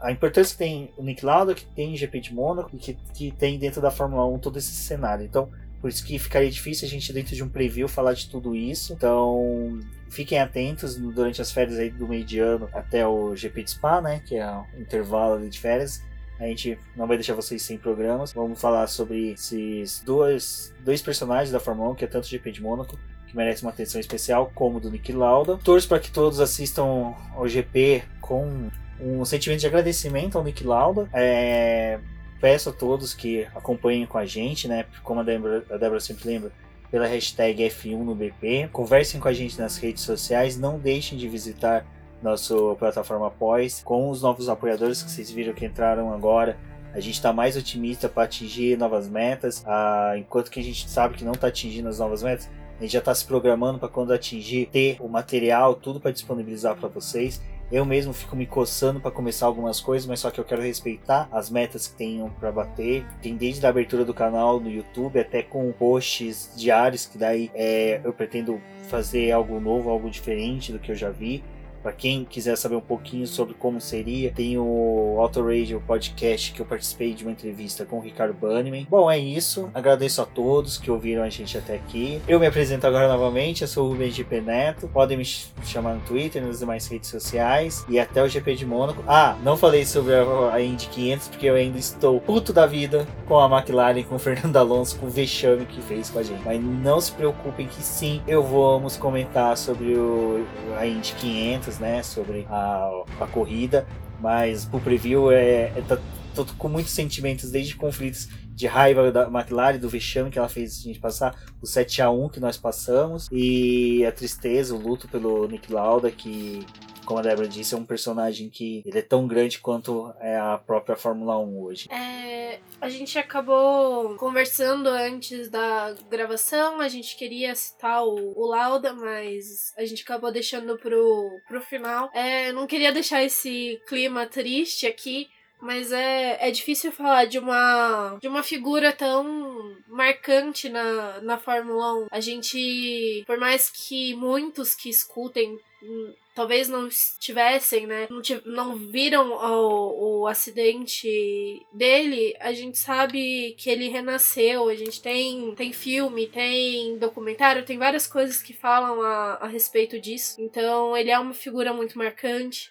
a 0.00 0.10
importância 0.10 0.54
que 0.54 0.58
tem 0.58 0.92
o 0.96 1.02
Nick 1.02 1.24
Lauda, 1.24 1.54
que 1.54 1.64
tem 1.64 1.96
GP 1.96 2.20
de 2.20 2.34
Mônaco 2.34 2.70
e 2.74 2.78
que, 2.78 2.94
que 3.14 3.30
tem 3.32 3.58
dentro 3.58 3.80
da 3.80 3.90
Fórmula 3.90 4.26
1 4.26 4.38
todo 4.38 4.58
esse 4.58 4.72
cenário. 4.72 5.24
Então 5.24 5.50
por 5.82 5.88
isso 5.88 6.06
que 6.06 6.16
ficaria 6.16 6.48
difícil 6.48 6.86
a 6.86 6.90
gente, 6.90 7.12
dentro 7.12 7.34
de 7.34 7.42
um 7.42 7.48
preview, 7.48 7.88
falar 7.88 8.12
de 8.12 8.30
tudo 8.30 8.54
isso. 8.54 8.92
Então, 8.92 9.80
fiquem 10.08 10.38
atentos 10.38 10.96
durante 10.96 11.42
as 11.42 11.50
férias 11.50 11.76
aí 11.76 11.90
do 11.90 12.06
meio 12.06 12.24
de 12.24 12.38
ano 12.38 12.70
até 12.72 13.04
o 13.04 13.34
GP 13.34 13.64
de 13.64 13.70
Spa, 13.72 14.00
né? 14.00 14.22
Que 14.24 14.36
é 14.36 14.48
o 14.48 14.64
intervalo 14.80 15.50
de 15.50 15.58
férias. 15.58 16.00
A 16.38 16.46
gente 16.46 16.78
não 16.96 17.08
vai 17.08 17.16
deixar 17.16 17.34
vocês 17.34 17.62
sem 17.62 17.76
programas. 17.76 18.32
Vamos 18.32 18.60
falar 18.60 18.86
sobre 18.86 19.32
esses 19.32 20.00
dois, 20.04 20.72
dois 20.84 21.02
personagens 21.02 21.50
da 21.50 21.58
Fórmula 21.58 21.90
1, 21.90 21.94
que 21.96 22.04
é 22.04 22.08
tanto 22.08 22.26
o 22.26 22.28
GP 22.28 22.52
de 22.52 22.62
Mônaco, 22.62 22.96
que 23.26 23.36
merece 23.36 23.62
uma 23.62 23.72
atenção 23.72 24.00
especial, 24.00 24.52
como 24.54 24.76
o 24.76 24.80
do 24.80 24.88
Nick 24.88 25.10
Lauda. 25.10 25.58
Torço 25.64 25.88
para 25.88 25.98
que 25.98 26.12
todos 26.12 26.38
assistam 26.38 27.12
ao 27.34 27.48
GP 27.48 28.04
com 28.20 28.70
um 29.00 29.24
sentimento 29.24 29.58
de 29.58 29.66
agradecimento 29.66 30.38
ao 30.38 30.44
Nick 30.44 30.62
Lauda. 30.62 31.08
É, 31.12 31.98
peço 32.42 32.70
a 32.70 32.72
todos 32.72 33.14
que 33.14 33.46
acompanhem 33.54 34.04
com 34.04 34.18
a 34.18 34.26
gente, 34.26 34.66
né? 34.66 34.84
Como 35.04 35.20
a 35.20 35.22
Débora, 35.22 35.64
a 35.70 35.76
Débora 35.76 36.00
sempre 36.00 36.26
lembra, 36.26 36.50
pela 36.90 37.06
hashtag 37.06 37.62
F1 37.68 37.96
no 37.98 38.16
BP. 38.16 38.68
Conversem 38.72 39.20
com 39.20 39.28
a 39.28 39.32
gente 39.32 39.56
nas 39.58 39.76
redes 39.76 40.02
sociais. 40.02 40.58
Não 40.58 40.76
deixem 40.76 41.16
de 41.16 41.28
visitar 41.28 41.86
nossa 42.20 42.54
plataforma 42.78 43.28
Após 43.28 43.80
com 43.84 44.10
os 44.10 44.22
novos 44.22 44.48
apoiadores 44.48 45.02
que 45.02 45.10
vocês 45.10 45.30
viram 45.30 45.54
que 45.54 45.64
entraram 45.64 46.12
agora. 46.12 46.58
A 46.92 46.98
gente 46.98 47.14
está 47.14 47.32
mais 47.32 47.56
otimista 47.56 48.08
para 48.08 48.24
atingir 48.24 48.76
novas 48.76 49.08
metas. 49.08 49.62
Ah, 49.64 50.14
enquanto 50.18 50.50
que 50.50 50.58
a 50.58 50.64
gente 50.64 50.90
sabe 50.90 51.14
que 51.14 51.24
não 51.24 51.32
está 51.32 51.46
atingindo 51.46 51.88
as 51.88 52.00
novas 52.00 52.24
metas, 52.24 52.50
a 52.76 52.82
gente 52.82 52.92
já 52.92 52.98
está 52.98 53.14
se 53.14 53.24
programando 53.24 53.78
para 53.78 53.88
quando 53.88 54.12
atingir 54.12 54.66
ter 54.66 54.96
o 55.00 55.08
material, 55.08 55.76
tudo 55.76 56.00
para 56.00 56.10
disponibilizar 56.10 56.76
para 56.76 56.88
vocês. 56.88 57.40
Eu 57.72 57.86
mesmo 57.86 58.12
fico 58.12 58.36
me 58.36 58.44
coçando 58.44 59.00
para 59.00 59.10
começar 59.10 59.46
algumas 59.46 59.80
coisas, 59.80 60.06
mas 60.06 60.20
só 60.20 60.30
que 60.30 60.38
eu 60.38 60.44
quero 60.44 60.60
respeitar 60.60 61.26
as 61.32 61.48
metas 61.48 61.86
que 61.86 61.94
tenham 61.94 62.28
para 62.28 62.52
bater. 62.52 63.02
Tem 63.22 63.34
desde 63.34 63.64
a 63.64 63.70
abertura 63.70 64.04
do 64.04 64.12
canal 64.12 64.60
no 64.60 64.70
YouTube 64.70 65.18
até 65.18 65.42
com 65.42 65.72
posts 65.72 66.50
diários, 66.54 67.06
que 67.06 67.16
daí 67.16 67.50
é, 67.54 67.98
eu 68.04 68.12
pretendo 68.12 68.60
fazer 68.90 69.32
algo 69.32 69.58
novo, 69.58 69.88
algo 69.88 70.10
diferente 70.10 70.70
do 70.70 70.78
que 70.78 70.92
eu 70.92 70.94
já 70.94 71.08
vi. 71.08 71.42
Para 71.82 71.92
quem 71.92 72.24
quiser 72.24 72.56
saber 72.56 72.76
um 72.76 72.80
pouquinho 72.80 73.26
sobre 73.26 73.54
como 73.54 73.80
seria, 73.80 74.30
tem 74.32 74.56
o 74.58 75.16
Auto 75.18 75.42
Radio 75.42 75.82
podcast 75.86 76.52
que 76.52 76.60
eu 76.60 76.66
participei 76.66 77.12
de 77.12 77.24
uma 77.24 77.32
entrevista 77.32 77.84
com 77.84 77.98
o 77.98 78.00
Ricardo 78.00 78.34
Banniman. 78.34 78.86
Bom, 78.88 79.10
é 79.10 79.18
isso. 79.18 79.70
Agradeço 79.74 80.22
a 80.22 80.24
todos 80.24 80.78
que 80.78 80.90
ouviram 80.90 81.22
a 81.22 81.28
gente 81.28 81.58
até 81.58 81.74
aqui. 81.74 82.20
Eu 82.28 82.38
me 82.38 82.46
apresento 82.46 82.86
agora 82.86 83.08
novamente, 83.08 83.62
eu 83.62 83.68
sou 83.68 83.86
o 83.86 83.90
Rubens 83.90 84.14
GP 84.14 84.40
Neto. 84.40 84.88
Podem 84.88 85.16
me 85.18 85.24
chamar 85.24 85.94
no 85.94 86.00
Twitter, 86.02 86.44
nas 86.44 86.60
demais 86.60 86.86
redes 86.86 87.10
sociais 87.10 87.84
e 87.88 87.98
até 87.98 88.22
o 88.22 88.28
GP 88.28 88.54
de 88.54 88.66
Mônaco. 88.66 89.02
Ah, 89.06 89.36
não 89.42 89.56
falei 89.56 89.84
sobre 89.84 90.14
a 90.14 90.60
Indy 90.60 90.86
500 90.88 91.28
porque 91.28 91.46
eu 91.46 91.54
ainda 91.54 91.78
estou 91.78 92.20
puto 92.20 92.52
da 92.52 92.66
vida 92.66 93.06
com 93.26 93.38
a 93.38 93.46
McLaren, 93.46 94.02
com 94.04 94.16
o 94.16 94.18
Fernando 94.20 94.56
Alonso, 94.56 94.98
com 94.98 95.06
o 95.06 95.10
vexame 95.10 95.66
que 95.66 95.80
fez 95.82 96.10
com 96.10 96.18
a 96.18 96.22
gente. 96.22 96.42
Mas 96.44 96.62
não 96.62 97.00
se 97.00 97.12
preocupem 97.12 97.66
que 97.66 97.82
sim, 97.82 98.22
eu 98.26 98.42
vamos 98.42 98.96
comentar 98.96 99.56
sobre 99.56 99.94
o, 99.94 100.44
a 100.78 100.86
Indy 100.86 101.14
500, 101.14 101.71
né? 101.78 102.02
Sobre 102.02 102.46
a, 102.48 102.90
a 103.20 103.26
corrida. 103.26 103.86
Mas 104.20 104.68
o 104.72 104.78
preview 104.78 105.32
é, 105.32 105.72
é 105.76 105.84
tá, 105.86 105.98
tô 106.34 106.44
com 106.56 106.68
muitos 106.68 106.92
sentimentos, 106.92 107.50
desde 107.50 107.74
conflitos 107.74 108.28
de 108.54 108.66
raiva 108.66 109.10
da 109.10 109.26
McLaren, 109.26 109.78
do 109.78 109.88
vexame 109.88 110.30
que 110.30 110.38
ela 110.38 110.48
fez 110.48 110.78
a 110.78 110.82
gente 110.82 111.00
passar, 111.00 111.34
o 111.60 111.66
7 111.66 112.02
a 112.02 112.10
1 112.10 112.28
que 112.28 112.38
nós 112.38 112.56
passamos, 112.56 113.28
e 113.32 114.04
a 114.06 114.12
tristeza, 114.12 114.74
o 114.74 114.78
luto 114.78 115.08
pelo 115.08 115.48
Nick 115.48 115.72
Lauda, 115.72 116.10
que 116.10 116.64
como 117.04 117.18
a 117.18 117.22
Débora 117.22 117.48
disse, 117.48 117.74
é 117.74 117.78
um 117.78 117.84
personagem 117.84 118.48
que 118.48 118.82
ele 118.84 118.98
é 118.98 119.02
tão 119.02 119.26
grande 119.26 119.58
quanto 119.58 120.12
é 120.20 120.36
a 120.36 120.58
própria 120.58 120.96
Fórmula 120.96 121.38
1 121.38 121.62
hoje. 121.62 121.88
É, 121.90 122.60
a 122.80 122.88
gente 122.88 123.18
acabou 123.18 124.16
conversando 124.16 124.88
antes 124.88 125.48
da 125.48 125.94
gravação, 126.10 126.80
a 126.80 126.88
gente 126.88 127.16
queria 127.16 127.54
citar 127.54 128.04
o, 128.04 128.38
o 128.38 128.46
Lauda, 128.46 128.92
mas 128.92 129.72
a 129.76 129.84
gente 129.84 130.02
acabou 130.02 130.32
deixando 130.32 130.76
pro, 130.78 131.40
pro 131.48 131.60
final. 131.60 132.10
É, 132.14 132.52
não 132.52 132.66
queria 132.66 132.92
deixar 132.92 133.22
esse 133.22 133.80
clima 133.86 134.26
triste 134.26 134.86
aqui, 134.86 135.28
mas 135.62 135.92
é, 135.92 136.48
é 136.48 136.50
difícil 136.50 136.90
falar 136.90 137.26
de 137.26 137.38
uma, 137.38 138.18
de 138.20 138.26
uma 138.26 138.42
figura 138.42 138.92
tão 138.92 139.76
marcante 139.86 140.68
na, 140.68 141.20
na 141.20 141.38
Fórmula 141.38 141.94
1. 142.02 142.06
A 142.10 142.18
gente, 142.18 143.22
por 143.24 143.38
mais 143.38 143.70
que 143.70 144.12
muitos 144.16 144.74
que 144.74 144.90
escutem 144.90 145.56
hum, 145.80 146.14
talvez 146.34 146.68
não 146.68 146.88
estivessem, 146.88 147.86
né? 147.86 148.08
Não, 148.10 148.20
não 148.44 148.76
viram 148.76 149.30
o, 149.30 150.22
o 150.22 150.26
acidente 150.26 151.64
dele, 151.72 152.34
a 152.40 152.52
gente 152.52 152.76
sabe 152.76 153.54
que 153.56 153.70
ele 153.70 153.88
renasceu. 153.88 154.68
A 154.68 154.74
gente 154.74 155.00
tem, 155.00 155.54
tem 155.54 155.72
filme, 155.72 156.26
tem 156.26 156.98
documentário, 156.98 157.64
tem 157.64 157.78
várias 157.78 158.08
coisas 158.08 158.42
que 158.42 158.52
falam 158.52 159.00
a, 159.00 159.34
a 159.34 159.46
respeito 159.46 160.00
disso. 160.00 160.40
Então 160.40 160.96
ele 160.96 161.12
é 161.12 161.18
uma 161.20 161.34
figura 161.34 161.72
muito 161.72 161.96
marcante 161.96 162.68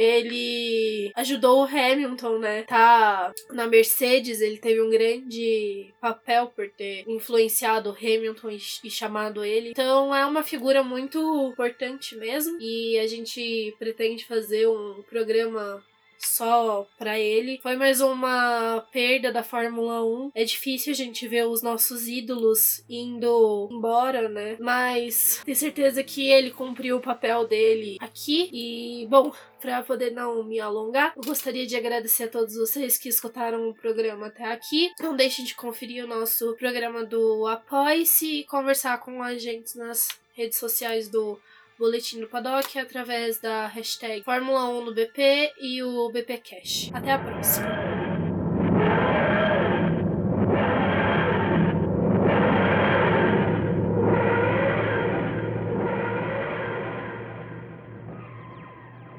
ele 0.00 1.12
ajudou 1.14 1.60
o 1.60 1.66
Hamilton, 1.66 2.38
né? 2.38 2.62
Tá 2.62 3.34
na 3.50 3.66
Mercedes, 3.66 4.40
ele 4.40 4.56
teve 4.56 4.80
um 4.80 4.88
grande 4.88 5.92
papel 6.00 6.46
por 6.46 6.70
ter 6.70 7.04
influenciado 7.06 7.90
o 7.90 7.92
Hamilton 7.92 8.50
e, 8.50 8.58
e 8.84 8.90
chamado 8.90 9.44
ele. 9.44 9.70
Então 9.70 10.14
é 10.14 10.24
uma 10.24 10.42
figura 10.42 10.82
muito 10.82 11.18
importante 11.52 12.16
mesmo. 12.16 12.56
E 12.60 12.98
a 12.98 13.06
gente 13.06 13.74
pretende 13.78 14.24
fazer 14.24 14.66
um 14.68 15.02
programa 15.02 15.84
só 16.20 16.86
para 16.98 17.18
ele. 17.18 17.58
Foi 17.62 17.76
mais 17.76 18.00
uma 18.00 18.86
perda 18.92 19.32
da 19.32 19.42
Fórmula 19.42 20.04
1. 20.04 20.32
É 20.34 20.44
difícil 20.44 20.92
a 20.92 20.96
gente 20.96 21.26
ver 21.26 21.46
os 21.46 21.62
nossos 21.62 22.06
ídolos 22.06 22.84
indo 22.88 23.68
embora, 23.70 24.28
né? 24.28 24.56
Mas 24.60 25.40
tenho 25.44 25.56
certeza 25.56 26.02
que 26.02 26.28
ele 26.28 26.50
cumpriu 26.50 26.96
o 26.96 27.00
papel 27.00 27.46
dele 27.46 27.96
aqui. 28.00 28.50
E, 28.52 29.06
bom, 29.08 29.32
para 29.60 29.82
poder 29.82 30.10
não 30.12 30.42
me 30.42 30.58
alongar, 30.58 31.12
eu 31.16 31.22
gostaria 31.22 31.66
de 31.66 31.76
agradecer 31.76 32.24
a 32.24 32.28
todos 32.28 32.54
vocês 32.54 32.96
que 32.96 33.08
escutaram 33.08 33.68
o 33.68 33.74
programa 33.74 34.28
até 34.28 34.44
aqui. 34.44 34.90
Não 35.00 35.14
deixem 35.14 35.44
de 35.44 35.54
conferir 35.54 36.04
o 36.04 36.08
nosso 36.08 36.54
programa 36.56 37.04
do 37.04 37.46
Apoie-se 37.46 38.40
e 38.40 38.44
conversar 38.44 38.98
com 38.98 39.22
a 39.22 39.36
gente 39.36 39.76
nas 39.76 40.08
redes 40.32 40.58
sociais 40.58 41.08
do 41.08 41.38
Boletim 41.80 42.20
do 42.20 42.28
Paddock 42.28 42.78
através 42.78 43.40
da 43.40 43.66
hashtag 43.66 44.22
Fórmula 44.22 44.68
1 44.68 44.84
no 44.84 44.94
BP 44.94 45.54
e 45.58 45.82
o 45.82 46.10
BP 46.10 46.36
Cash. 46.36 46.90
Até 46.92 47.12
a 47.12 47.18
próxima! 47.18 47.89